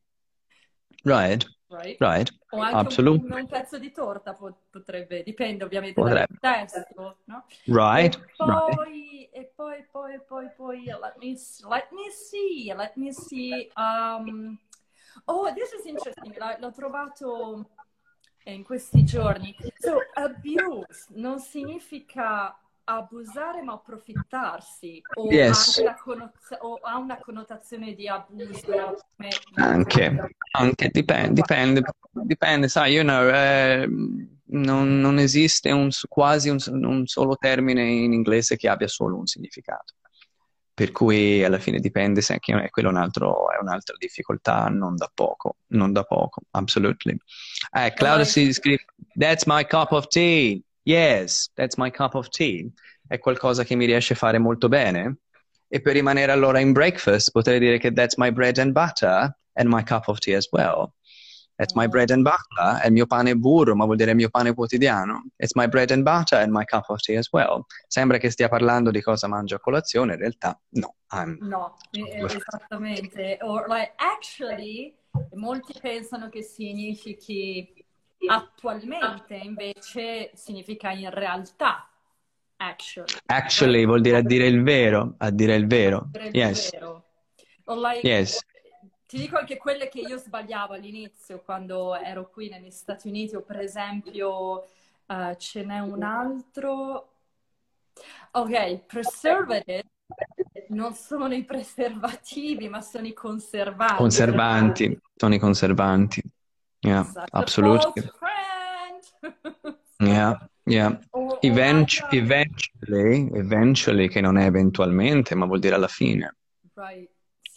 Right. 1.05 1.45
Right. 1.71 1.99
right. 2.01 2.31
O 2.53 2.63
anche 2.63 2.77
Absolutely. 2.77 3.29
Un, 3.31 3.41
un, 3.41 3.47
pezzo 3.47 3.79
di 3.79 3.93
torta 3.93 4.33
potrebbe, 4.71 5.23
dipende 5.23 5.65
ovviamente 5.65 6.01
potrebbe. 6.01 6.39
dal 6.41 6.65
testo, 6.65 7.19
no? 7.27 7.45
Right. 7.67 8.15
E 8.15 8.21
poi, 8.37 8.49
right. 8.49 9.29
e 9.35 9.53
poi, 9.55 9.85
poi, 9.93 10.21
poi, 10.27 10.51
poi, 10.57 10.85
let 10.87 11.17
me, 11.19 11.37
let 11.69 11.89
me 11.93 12.11
see, 12.11 12.73
let 12.75 12.97
me 12.97 13.13
see. 13.13 13.71
Um, 13.77 14.59
oh, 15.27 15.53
this 15.53 15.73
is 15.73 15.85
interesting. 15.85 16.35
L'ho 16.59 16.73
trovato 16.73 17.69
in 18.51 18.65
questi 18.65 19.05
giorni. 19.05 19.55
So, 19.79 19.99
abuse 20.15 21.07
non 21.15 21.39
significa 21.39 22.57
abusare 22.91 23.63
ma 23.63 23.75
approfittarsi 23.75 25.03
o, 25.17 25.31
yes. 25.31 25.83
ha, 25.87 25.95
connota- 26.03 26.59
o 26.61 26.77
ha 26.77 26.97
una 26.97 27.19
connotazione 27.19 27.95
di 27.95 28.09
abuso 28.09 28.97
anche, 29.57 30.33
anche 30.53 30.89
dipende, 30.91 31.33
dipende, 31.35 31.83
dipende 32.13 32.69
sai 32.69 32.95
you 32.95 33.03
know, 33.03 33.29
eh, 33.29 33.87
non, 34.51 35.01
non, 35.01 35.19
esiste 35.19 35.71
un, 35.71 35.91
quasi 36.09 36.49
un, 36.49 36.59
un, 36.67 37.07
solo 37.07 37.37
termine 37.37 37.83
in 37.83 38.15
inglese 38.15 38.57
che 38.57 38.71
abbia 38.71 38.89
solo 38.89 39.19
un 39.19 39.27
significato 39.27 39.93
per 40.79 40.93
cui 40.93 41.43
alla 41.43 41.59
fine 41.59 41.81
dipende 41.81 42.21
se 42.21 42.35
anche 42.35 42.71
quello 42.71 42.89
è, 42.89 42.93
un 42.93 42.99
altro, 42.99 43.51
è 43.51 43.61
un'altra 43.61 43.97
difficoltà, 43.99 44.69
non 44.69 44.95
da 44.95 45.11
poco, 45.13 45.57
non 45.71 45.93
da 45.93 46.05
poco, 46.05 46.43
absolutely. 46.53 47.17
Eh, 47.73 47.93
Claudia 47.95 48.25
si 48.25 48.53
scrive, 48.53 48.85
that's 49.19 49.45
my 49.47 49.67
cup 49.67 49.91
of 49.91 50.07
tea, 50.07 50.63
yes, 50.85 51.51
that's 51.55 51.75
my 51.79 51.91
cup 51.91 52.15
of 52.15 52.29
tea, 52.29 52.65
è 53.09 53.19
qualcosa 53.19 53.65
che 53.65 53.75
mi 53.75 53.87
riesce 53.87 54.13
a 54.13 54.17
fare 54.17 54.39
molto 54.39 54.69
bene. 54.69 55.17
E 55.67 55.81
per 55.81 55.95
rimanere 55.95 56.31
allora 56.31 56.61
in 56.61 56.71
breakfast 56.71 57.33
potrei 57.33 57.59
dire 57.59 57.79
che 57.79 57.93
that's 57.93 58.15
my 58.17 58.31
bread 58.31 58.57
and 58.59 58.71
butter 58.71 59.37
and 59.55 59.69
my 59.69 59.83
cup 59.83 60.07
of 60.07 60.19
tea 60.19 60.37
as 60.37 60.47
well. 60.53 60.93
It's 61.61 61.75
my 61.75 61.89
bread 61.89 62.11
and 62.11 62.23
butter, 62.23 62.81
è 62.83 62.87
il 62.87 62.93
mio 62.93 63.07
pane 63.07 63.35
burro, 63.35 63.75
ma 63.75 63.85
vuol 63.85 63.97
dire 63.97 64.11
il 64.11 64.17
mio 64.17 64.29
pane 64.29 64.55
quotidiano. 64.55 65.25
It's 65.37 65.57
my 65.57 65.67
bread 65.67 65.91
and 65.91 66.05
butter 66.05 66.39
and 66.39 66.53
my 66.53 66.65
cup 66.65 66.89
of 66.89 67.01
tea 67.01 67.17
as 67.17 67.29
well. 67.33 67.67
Sembra 67.89 68.19
che 68.19 68.31
stia 68.31 68.49
parlando 68.49 68.93
di 68.93 69.03
cosa 69.03 69.27
mangio 69.27 69.57
a 69.57 69.59
colazione, 69.59 70.13
in 70.13 70.21
realtà 70.21 70.57
no. 70.75 70.95
I'm... 71.11 71.37
No, 71.41 71.75
esattamente. 71.91 73.39
Or 73.41 73.67
like, 73.67 73.93
actually, 73.97 74.97
molti 75.35 75.75
pensano 75.81 76.29
che 76.29 76.43
significhi 76.43 77.75
attualmente, 78.29 79.35
invece 79.35 80.31
significa 80.35 80.93
in 80.93 81.11
realtà. 81.11 81.91
Actually. 82.59 83.15
Actually 83.27 83.85
vuol 83.85 84.01
dire 84.01 84.19
a 84.19 84.23
dire 84.23 84.47
il 84.47 84.63
vero, 84.63 85.15
a 85.19 85.31
dire 85.31 85.57
il 85.57 85.67
vero. 85.67 86.07
Dire 86.13 86.27
il 86.29 86.35
yes. 86.37 86.71
vero. 86.71 87.05
Like, 87.67 88.07
yes 88.07 88.47
ti 89.09 89.17
dico 89.17 89.39
anche 89.39 89.57
quelle 89.57 89.89
che 89.89 90.01
io 90.01 90.19
sbagliavo 90.19 90.75
all'inizio 90.75 91.41
quando 91.41 91.97
ero 91.97 92.29
qui 92.29 92.51
negli 92.51 92.71
Stati 92.71 93.09
Uniti, 93.09 93.35
o 93.37 93.41
per 93.41 93.59
esempio 93.61 94.67
uh, 95.07 95.35
ce 95.39 95.65
n'è 95.65 95.79
un 95.79 96.03
altro. 96.03 97.09
Ok, 98.33 98.85
preservative 98.85 99.85
non 100.69 100.93
sono 100.93 101.33
i 101.33 101.43
preservativi, 101.45 102.69
ma 102.69 102.83
sono 102.83 103.07
i 103.07 103.15
conservanti. 103.15 103.97
Conservanti, 103.97 105.01
sono 105.17 105.35
i 105.35 105.39
conservanti. 105.39 106.23
Yeah, 106.81 107.01
Esatto. 107.01 107.37
absolutely. 107.37 108.11
Yeah, 110.01 110.49
yeah. 110.65 110.99
O- 111.11 111.19
o 111.29 111.39
Eventu- 111.41 112.03
un'altra- 112.03 112.19
eventually, 112.19 113.31
eventually, 113.33 114.09
che 114.09 114.21
non 114.21 114.37
è 114.37 114.45
eventualmente, 114.45 115.35
ma 115.35 115.47
vuol 115.47 115.61
dire 115.61 115.75
alla 115.75 115.89
fine. 115.89 116.37
Right, 116.75 117.08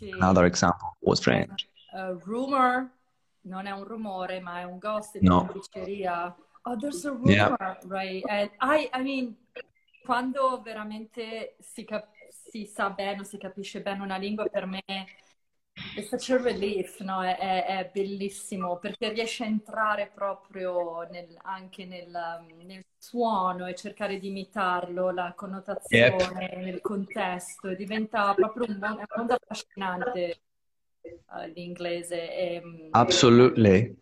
sì. 0.02 0.12
Another 0.12 0.46
example 0.46 0.96
was 1.02 1.20
friend. 1.20 1.54
Uh, 1.94 2.18
rumor 2.26 2.90
non 3.42 3.66
è 3.66 3.72
un 3.72 3.84
rumore, 3.84 4.40
ma 4.40 4.60
è 4.60 4.64
un 4.64 4.78
gossip 4.80 5.22
No. 5.22 5.42
in 5.54 5.60
diceria. 5.60 6.36
Oh, 6.64 6.76
there's 6.78 7.06
a 7.06 7.10
rumor, 7.12 7.30
Yeah. 7.32 7.78
right? 7.88 8.24
And 8.30 8.50
I, 8.62 8.90
I 8.94 9.02
mean, 9.02 9.36
quando 10.06 10.62
veramente 10.64 11.56
si, 11.60 11.84
cap- 11.84 12.10
si 12.30 12.66
sa 12.66 12.90
bene, 12.90 13.24
si 13.24 13.38
capisce 13.38 13.82
bene 13.82 14.02
una 14.04 14.18
lingua, 14.18 14.46
per 14.46 14.66
me 14.66 14.84
è 15.94 16.02
such 16.02 16.30
a 16.32 16.42
relief, 16.42 17.00
no? 17.02 17.22
È, 17.24 17.38
è- 17.38 17.66
è 17.66 17.92
bellissimo 17.94 18.78
perché 18.78 19.10
riesce 19.12 19.44
a 19.44 19.48
entrare 19.48 20.10
proprio 20.14 21.02
nel- 21.10 21.38
anche 21.44 21.86
nel, 21.86 22.10
nel 22.66 22.84
suono 22.98 23.66
e 23.68 23.76
cercare 23.76 24.20
di 24.20 24.28
imitarlo, 24.30 25.12
la 25.12 25.34
connotazione, 25.36 26.50
nel 26.64 26.82
contesto, 26.82 27.74
diventa 27.76 28.34
proprio 28.36 28.66
un 28.68 28.78
mondo, 28.80 29.00
un 29.00 29.06
mondo 29.16 29.36
affascinante 29.40 30.42
eh, 31.04 31.48
l'inglese. 31.54 32.32
E, 32.36 32.62
mm, 32.64 32.94
Absolutely. 32.94 33.96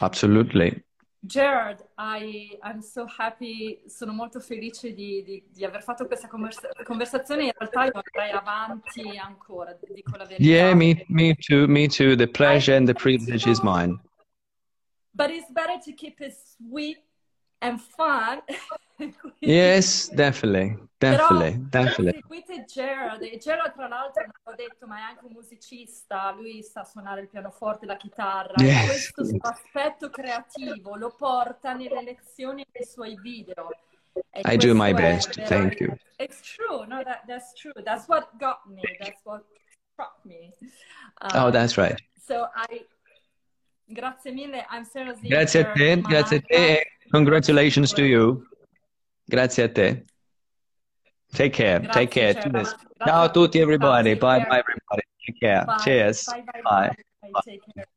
Absolutely. 0.00 0.84
Gerard, 1.26 1.82
I, 1.96 2.58
I'm 2.62 2.80
so 2.82 3.06
happy, 3.06 3.82
sono 3.86 4.12
molto 4.12 4.40
felice 4.40 4.92
di, 4.92 5.22
di- 5.22 5.42
di 5.50 5.64
aver 5.64 5.82
fatto 5.82 6.06
questa 6.06 6.28
conversa- 6.28 6.68
conversazione. 6.84 7.44
In 7.44 7.52
realtà 7.56 7.84
io 7.86 7.92
andrei 7.94 8.30
avanti 8.30 9.16
ancora, 9.16 9.74
dico 9.88 10.16
la 10.18 10.24
verità. 10.24 10.42
Yeah, 10.42 10.74
me, 10.74 11.02
me 11.08 11.34
too, 11.36 11.66
me 11.66 11.86
too. 11.88 12.14
The 12.14 12.28
pleasure 12.28 12.76
and 12.76 12.86
the 12.86 12.92
privilege 12.92 13.48
is 13.48 13.60
mine. 13.62 13.98
But 15.12 15.30
it's 15.30 15.50
better 15.50 15.78
to 15.84 15.92
keep 15.92 16.20
it 16.20 16.34
sweet 16.34 16.98
and 17.64 17.80
fun. 17.80 18.42
Yes, 19.40 20.08
definitely, 20.08 20.78
definitely, 20.98 21.58
Però 21.58 21.68
definitely. 21.68 22.20
seguite 22.22 22.64
Gerard, 22.64 23.22
e 23.22 23.38
Gerard 23.38 23.74
tra 23.74 23.88
l'altro 23.88 24.22
non 24.22 24.32
l'ho 24.44 24.54
detto, 24.54 24.86
ma 24.86 24.98
è 24.98 25.02
anche 25.02 25.24
un 25.26 25.32
musicista, 25.32 26.30
lui 26.30 26.62
sa 26.62 26.84
suonare 26.84 27.22
il 27.22 27.28
pianoforte, 27.28 27.86
la 27.86 27.96
chitarra, 27.96 28.54
Yes. 28.62 28.86
questo 29.12 29.24
suo 29.24 29.38
aspetto 29.40 30.10
creativo 30.10 30.94
lo 30.96 31.10
porta 31.10 31.72
nelle 31.74 32.02
lezioni 32.04 32.64
dei 32.70 32.84
suoi 32.86 33.18
video. 33.20 33.68
E 34.30 34.42
I 34.44 34.56
do 34.56 34.74
my 34.74 34.94
best, 34.94 35.42
thank 35.42 35.80
you. 35.80 35.92
It's 36.18 36.40
true, 36.40 36.86
no, 36.86 37.02
that, 37.02 37.24
that's 37.26 37.52
true. 37.54 37.72
That's 37.82 38.06
what 38.06 38.28
got 38.38 38.60
me, 38.66 38.80
that's 39.00 39.20
what 39.24 39.42
struck 39.92 40.20
me. 40.24 40.52
Oh, 41.34 41.48
Uh, 41.48 41.50
that's 41.50 41.76
right. 41.76 42.00
So 42.16 42.48
I... 42.54 42.86
Grazie 43.86 44.32
mille, 44.32 44.66
I'm 44.70 44.84
seriously 44.84 45.28
Grazie 45.28 45.60
a 45.60 45.72
te, 45.72 46.00
grazie 46.00 46.36
a 46.36 46.40
te 46.40 46.86
congratulations 47.10 47.92
to 47.92 48.02
you. 48.02 48.46
Grazie 49.26 49.64
a 49.64 49.68
te. 49.68 50.04
Take 51.32 51.50
care, 51.50 51.80
take 51.88 52.08
care. 52.08 52.32
Cheers. 52.34 52.52
Grazie 52.52 52.78
Ciao 53.04 53.24
a 53.24 53.30
tutti 53.30 53.58
everybody. 53.58 54.14
Bye 54.14 54.44
bye 54.44 54.58
everybody. 54.58 55.02
Take 55.26 55.38
care. 55.40 55.64
Bye. 55.64 55.76
Cheers. 55.78 56.24
Bye, 56.24 56.42
bye, 56.42 56.62
Bye. 56.62 56.94
bye. 57.30 57.40
Take 57.44 57.62
care. 57.74 57.88